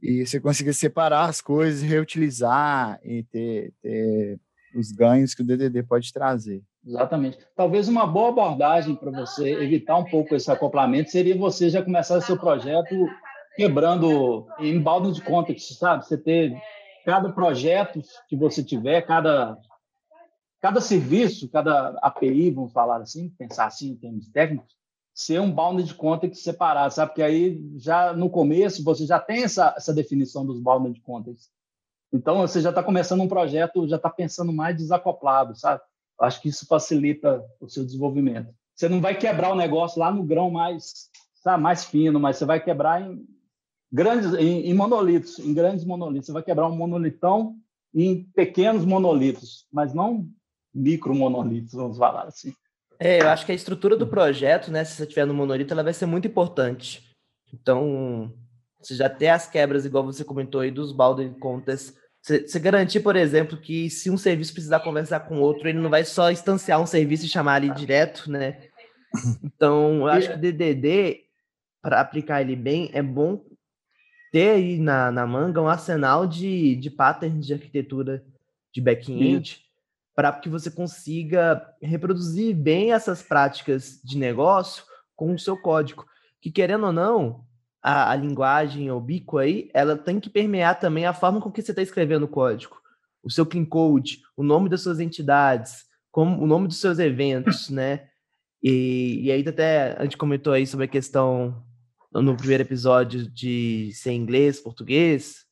e 0.01 0.25
você 0.25 0.39
conseguir 0.39 0.73
separar 0.73 1.29
as 1.29 1.41
coisas, 1.41 1.83
reutilizar 1.83 3.01
e 3.03 3.25
ter, 3.25 3.75
ter 3.83 4.39
os 4.77 4.93
ganhos 4.93 5.35
que 5.35 5.43
o 5.43 5.45
DDD 5.45 5.83
pode 5.83 6.13
trazer. 6.13 6.63
Exatamente. 6.85 7.39
Talvez 7.55 7.89
uma 7.89 8.07
boa 8.07 8.31
abordagem 8.31 8.95
para 8.95 9.11
você 9.11 9.53
evitar 9.63 9.99
um 9.99 10.05
pouco 10.05 10.35
esse 10.35 10.51
acoplamento 10.51 11.11
seria 11.11 11.37
você 11.37 11.69
já 11.69 11.83
começar 11.83 12.21
seu 12.21 12.39
projeto 12.39 12.95
quebrando 13.55 14.47
em 14.59 14.81
balde 14.81 15.13
de 15.13 15.23
context, 15.23 15.75
sabe? 15.75 16.07
Você 16.07 16.17
ter 16.17 16.55
cada 17.05 17.31
projeto 17.33 18.01
que 18.29 18.37
você 18.37 18.65
tiver, 18.65 19.03
cada 19.03 19.59
cada 20.61 20.81
serviço, 20.81 21.49
cada 21.51 21.99
API, 22.03 22.51
vamos 22.51 22.73
falar 22.73 23.01
assim, 23.01 23.31
pensar 23.31 23.67
assim 23.67 23.93
em 23.93 23.97
termos 23.97 24.29
técnicos, 24.29 24.77
ser 25.15 25.41
um 25.41 25.51
bounded 25.51 25.95
context 25.95 26.43
separado, 26.43 26.93
sabe? 26.93 27.11
Porque 27.11 27.23
aí 27.23 27.61
já 27.77 28.13
no 28.13 28.29
começo 28.31 28.85
você 28.85 29.07
já 29.07 29.19
tem 29.19 29.43
essa, 29.43 29.75
essa 29.77 29.93
definição 29.93 30.45
dos 30.47 30.61
bounded 30.61 31.01
contexts. 31.03 31.51
Então 32.13 32.39
você 32.39 32.61
já 32.61 32.71
está 32.71 32.83
começando 32.83 33.23
um 33.23 33.29
projeto, 33.29 33.89
já 33.89 33.97
está 33.97 34.11
pensando 34.11 34.53
mais 34.53 34.77
desacoplado, 34.77 35.55
sabe? 35.55 35.81
Acho 36.21 36.41
que 36.43 36.49
isso 36.49 36.67
facilita 36.67 37.45
o 37.61 37.69
seu 37.69 37.85
desenvolvimento. 37.85 38.55
Você 38.75 38.89
não 38.89 39.01
vai 39.01 39.17
quebrar 39.17 39.53
o 39.53 39.57
negócio 39.57 39.99
lá 39.99 40.11
no 40.11 40.23
grão 40.23 40.51
mais, 40.51 41.09
sabe, 41.43 41.63
mais 41.63 41.85
fino, 41.85 42.21
mas 42.21 42.37
você 42.37 42.45
vai 42.45 42.63
quebrar 42.63 43.03
em 43.03 43.27
grandes, 43.93 44.35
em, 44.35 44.67
em 44.67 44.75
monolitos, 44.75 45.39
em 45.39 45.53
grandes 45.53 45.85
monolitos. 45.85 46.27
Você 46.27 46.33
vai 46.33 46.43
quebrar 46.43 46.69
um 46.69 46.77
monolitão 46.77 47.57
em 47.95 48.25
pequenos 48.35 48.85
monolitos, 48.85 49.67
mas 49.73 49.93
não 49.93 50.29
micro 50.73 51.15
monolitos, 51.15 51.73
vamos 51.73 51.99
falar 51.99 52.25
assim. 52.25 52.55
É, 52.99 53.23
eu 53.23 53.29
acho 53.29 53.47
que 53.47 53.53
a 53.53 53.55
estrutura 53.55 53.97
do 53.97 54.07
projeto, 54.07 54.71
né, 54.71 54.85
se 54.85 54.95
você 54.95 55.07
tiver 55.07 55.25
no 55.25 55.35
monolito, 55.35 55.73
ela 55.73 55.83
vai 55.83 55.93
ser 55.93 56.07
muito 56.07 56.29
importante. 56.29 57.03
Então, 57.53 58.33
você 58.81 58.95
já 58.95 59.09
ter 59.09 59.29
as 59.29 59.49
quebras, 59.49 59.85
igual 59.85 60.05
você 60.05 60.23
comentou 60.23 60.61
aí, 60.61 60.71
dos 60.71 60.93
balde 60.93 61.29
contas, 61.41 61.97
você, 62.23 62.59
garantir, 62.59 63.01
por 63.01 63.17
exemplo, 63.17 63.57
que 63.57 63.89
se 63.89 64.11
um 64.11 64.19
serviço 64.19 64.53
precisar 64.53 64.81
conversar 64.81 65.21
com 65.21 65.41
outro, 65.41 65.69
ele 65.69 65.79
não 65.79 65.89
vai 65.89 66.05
só 66.05 66.31
instanciar 66.31 66.81
um 66.81 66.87
serviço 66.87 67.25
e 67.25 67.29
chamar 67.29 67.55
ali 67.55 67.71
direto, 67.71 68.31
né? 68.31 68.69
Então, 69.43 70.01
eu 70.01 70.07
acho 70.07 70.29
que 70.29 70.35
o 70.35 70.39
DDD, 70.39 71.25
para 71.83 72.01
aplicar 72.01 72.41
ele 72.41 72.55
bem, 72.55 72.91
é 72.93 73.03
bom 73.03 73.43
ter 74.31 74.51
aí 74.51 74.79
na, 74.79 75.11
na 75.11 75.27
manga 75.27 75.61
um 75.61 75.69
arsenal 75.69 76.27
de, 76.27 76.77
de 76.77 76.91
patterns 76.91 77.47
de 77.47 77.55
arquitetura 77.55 78.25
de 78.73 78.81
back-end 78.81 79.65
para 80.15 80.33
que 80.33 80.49
você 80.49 80.71
consiga 80.71 81.67
reproduzir 81.83 82.55
bem 82.55 82.93
essas 82.93 83.23
práticas 83.23 84.01
de 84.05 84.17
negócio 84.17 84.85
com 85.17 85.35
o 85.35 85.39
seu 85.39 85.57
código. 85.57 86.07
Que 86.41 86.51
querendo 86.51 86.87
ou 86.87 86.93
não, 86.93 87.45
a, 87.83 88.11
a 88.11 88.17
linguagem 88.17 88.91
Obico 88.91 89.39
aí, 89.39 89.71
ela 89.73 89.97
tem 89.97 90.21
que 90.21 90.31
permear 90.31 90.79
também 90.79 91.07
a 91.07 91.15
forma 91.15 91.41
com 91.41 91.51
que 91.51 91.63
você 91.63 91.73
está 91.73 91.83
escrevendo 91.83 92.25
o 92.25 92.29
código. 92.29 92.77
O 93.23 93.31
seu 93.31 93.45
clean 93.45 93.65
code, 93.65 94.21
o 94.37 94.43
nome 94.43 94.69
das 94.69 94.83
suas 94.83 95.01
entidades, 95.01 95.85
como 96.11 96.43
o 96.43 96.47
nome 96.47 96.69
dos 96.69 96.81
seus 96.81 96.99
eventos, 96.99 97.69
né? 97.71 98.09
E, 98.63 99.21
e 99.23 99.33
aí 99.33 99.47
até 99.47 99.97
a 99.99 100.03
gente 100.05 100.17
comentou 100.17 100.53
aí 100.53 100.67
sobre 100.67 100.85
a 100.85 100.89
questão 100.89 101.65
no 102.13 102.37
primeiro 102.37 102.63
episódio 102.63 103.31
de 103.31 103.91
ser 103.95 104.13
inglês, 104.13 104.61
português. 104.61 105.47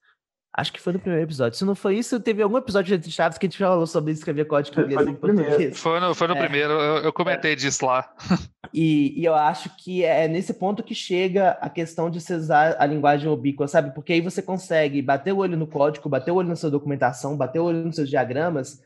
Acho 0.59 0.73
que 0.73 0.81
foi 0.81 0.92
no 0.92 0.99
primeiro 0.99 1.25
episódio. 1.25 1.57
Se 1.57 1.64
não 1.64 1.77
foi 1.77 1.99
isso, 1.99 2.18
teve 2.18 2.42
algum 2.42 2.59
episódio 2.59 2.99
de 2.99 3.12
Chaves 3.12 3.38
que 3.38 3.47
a 3.47 3.49
gente 3.49 3.57
falou 3.57 3.87
sobre 3.87 4.11
escrever 4.11 4.44
código 4.44 4.81
inglês 4.81 5.07
em 5.07 5.14
português. 5.14 5.79
Foi 5.79 6.01
no, 6.01 6.12
foi 6.16 6.27
no 6.27 6.35
é. 6.35 6.40
primeiro, 6.40 6.73
eu, 6.73 6.97
eu 7.05 7.12
comentei 7.12 7.53
é. 7.53 7.55
disso 7.55 7.87
lá. 7.87 8.12
E, 8.75 9.18
e, 9.18 9.25
eu 9.25 9.35
acho 9.35 9.75
que 9.79 10.05
é 10.05 10.29
nesse 10.29 10.53
ponto 10.53 10.83
que 10.83 10.94
chega 10.94 11.53
a 11.53 11.71
questão 11.71 12.11
de 12.11 12.21
se 12.21 12.35
usar 12.35 12.77
a 12.79 12.85
linguagem 12.85 13.31
ubíqua, 13.31 13.66
sabe? 13.66 13.94
Porque 13.94 14.12
aí 14.12 14.21
você 14.21 14.42
consegue 14.42 15.01
bater 15.01 15.33
o 15.33 15.38
olho 15.38 15.57
no 15.57 15.66
código, 15.66 16.07
bater 16.07 16.33
o 16.33 16.35
olho 16.35 16.51
na 16.51 16.57
sua 16.57 16.71
documentação, 16.71 17.35
bater 17.35 17.61
o 17.61 17.64
olho 17.64 17.83
nos 17.87 17.97
seus 17.97 18.11
diagramas 18.11 18.83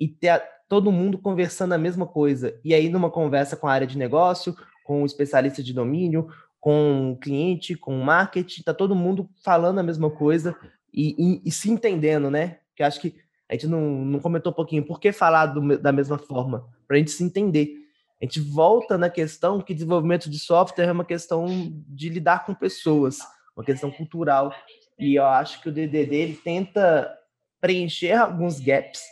e 0.00 0.08
ter 0.08 0.42
todo 0.68 0.90
mundo 0.90 1.16
conversando 1.16 1.74
a 1.74 1.78
mesma 1.78 2.08
coisa. 2.08 2.58
E 2.64 2.74
aí, 2.74 2.88
numa 2.88 3.08
conversa 3.08 3.56
com 3.56 3.68
a 3.68 3.72
área 3.72 3.86
de 3.86 3.96
negócio, 3.96 4.52
com 4.84 5.04
o 5.04 5.06
especialista 5.06 5.62
de 5.62 5.72
domínio, 5.72 6.26
com 6.58 7.12
o 7.12 7.16
cliente, 7.16 7.76
com 7.76 7.96
o 7.96 8.04
marketing, 8.04 8.62
tá 8.62 8.74
todo 8.74 8.96
mundo 8.96 9.30
falando 9.44 9.78
a 9.78 9.84
mesma 9.84 10.10
coisa 10.10 10.56
e, 10.92 11.14
e, 11.18 11.42
e 11.44 11.50
se 11.50 11.70
entendendo, 11.70 12.30
né? 12.30 12.58
Que 12.74 12.82
acho 12.82 13.00
que 13.00 13.16
a 13.48 13.54
gente 13.54 13.66
não, 13.66 13.80
não 14.04 14.20
comentou 14.20 14.52
um 14.52 14.54
pouquinho 14.54 14.84
por 14.84 15.00
que 15.00 15.12
falar 15.12 15.46
do, 15.46 15.78
da 15.78 15.92
mesma 15.92 16.18
forma, 16.18 16.68
para 16.86 16.96
a 16.96 16.98
gente 16.98 17.10
se 17.10 17.24
entender. 17.24 17.74
A 18.20 18.24
gente 18.24 18.40
volta 18.40 18.96
na 18.98 19.10
questão 19.10 19.60
que 19.60 19.74
desenvolvimento 19.74 20.30
de 20.30 20.38
software 20.38 20.84
é 20.84 20.92
uma 20.92 21.04
questão 21.04 21.46
de 21.88 22.08
lidar 22.08 22.44
com 22.44 22.54
pessoas, 22.54 23.18
uma 23.56 23.64
questão 23.64 23.90
cultural. 23.90 24.54
E 24.98 25.14
eu 25.16 25.24
acho 25.24 25.60
que 25.62 25.68
o 25.68 25.72
DDD 25.72 26.14
ele 26.14 26.36
tenta 26.36 27.12
preencher 27.60 28.12
alguns 28.12 28.60
gaps 28.60 29.02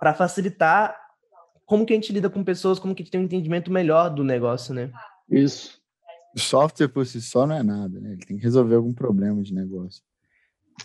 para 0.00 0.14
facilitar 0.14 0.98
como 1.64 1.84
que 1.84 1.92
a 1.92 1.96
gente 1.96 2.12
lida 2.12 2.30
com 2.30 2.42
pessoas, 2.42 2.78
como 2.78 2.94
que 2.94 3.02
a 3.02 3.04
gente 3.04 3.12
tem 3.12 3.20
um 3.20 3.24
entendimento 3.24 3.70
melhor 3.70 4.08
do 4.08 4.24
negócio, 4.24 4.72
né? 4.74 4.90
Isso. 5.30 5.78
O 6.34 6.40
software 6.40 6.88
por 6.88 7.04
si 7.06 7.20
só 7.20 7.46
não 7.46 7.56
é 7.56 7.62
nada, 7.62 8.00
né? 8.00 8.12
Ele 8.12 8.24
tem 8.24 8.36
que 8.36 8.42
resolver 8.42 8.74
algum 8.74 8.94
problema 8.94 9.42
de 9.42 9.54
negócio 9.54 10.02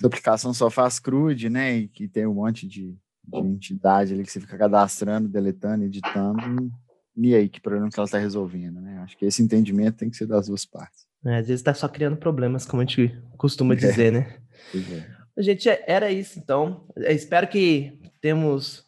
aplicação 0.04 0.54
só 0.54 0.70
faz 0.70 1.00
CRUD, 1.00 1.50
né? 1.50 1.78
E 1.78 1.88
que 1.88 2.08
tem 2.08 2.26
um 2.26 2.34
monte 2.34 2.68
de, 2.68 2.96
de 3.24 3.40
entidade 3.40 4.14
ali 4.14 4.24
que 4.24 4.32
você 4.32 4.40
fica 4.40 4.58
cadastrando, 4.58 5.28
deletando, 5.28 5.84
editando. 5.84 6.72
E 7.16 7.36
aí, 7.36 7.48
que 7.48 7.62
problema 7.62 7.90
que 7.90 8.00
ela 8.00 8.06
está 8.06 8.18
resolvendo, 8.18 8.82
né? 8.82 9.00
Acho 9.04 9.18
que 9.18 9.26
esse 9.26 9.42
entendimento 9.42 9.98
tem 9.98 10.10
que 10.10 10.18
ser 10.18 10.26
das 10.26 10.48
duas 10.48 10.66
partes. 10.66 11.06
É, 11.26 11.38
às 11.38 11.48
vezes 11.48 11.62
está 11.62 11.74
só 11.74 11.88
criando 11.88 12.18
problemas, 12.18 12.66
como 12.66 12.82
a 12.82 12.86
gente 12.86 13.16
costuma 13.38 13.76
dizer, 13.76 14.08
é. 14.08 14.12
né? 14.12 14.38
É. 14.76 15.42
Gente, 15.42 15.70
era 15.88 16.12
isso 16.12 16.40
então. 16.40 16.86
Eu 16.96 17.12
espero 17.12 17.48
que 17.48 18.00
temos 18.22 18.86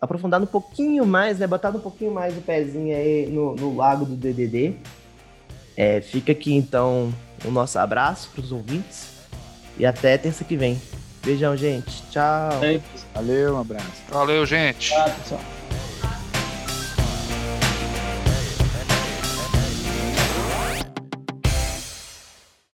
aprofundado 0.00 0.44
um 0.44 0.48
pouquinho 0.48 1.04
mais, 1.04 1.38
né? 1.38 1.46
Botado 1.46 1.78
um 1.78 1.80
pouquinho 1.80 2.12
mais 2.12 2.36
o 2.36 2.40
pezinho 2.40 2.96
aí 2.96 3.30
no, 3.30 3.54
no 3.54 3.74
lago 3.74 4.04
do 4.04 4.14
DDD. 4.14 4.76
É, 5.76 6.00
fica 6.00 6.32
aqui 6.32 6.52
então 6.54 7.12
o 7.44 7.50
nosso 7.50 7.78
abraço 7.78 8.30
para 8.30 8.40
os 8.40 8.52
ouvintes. 8.52 9.17
E 9.78 9.86
até 9.86 10.18
terça 10.18 10.44
que 10.44 10.56
vem. 10.56 10.80
Beijão, 11.24 11.56
gente. 11.56 12.02
Tchau. 12.10 12.60
Valeu, 13.14 13.54
um 13.54 13.60
abraço. 13.60 13.86
Valeu, 14.08 14.44
gente. 14.44 14.90
Tchau, 14.90 15.10
pessoal. 15.10 15.57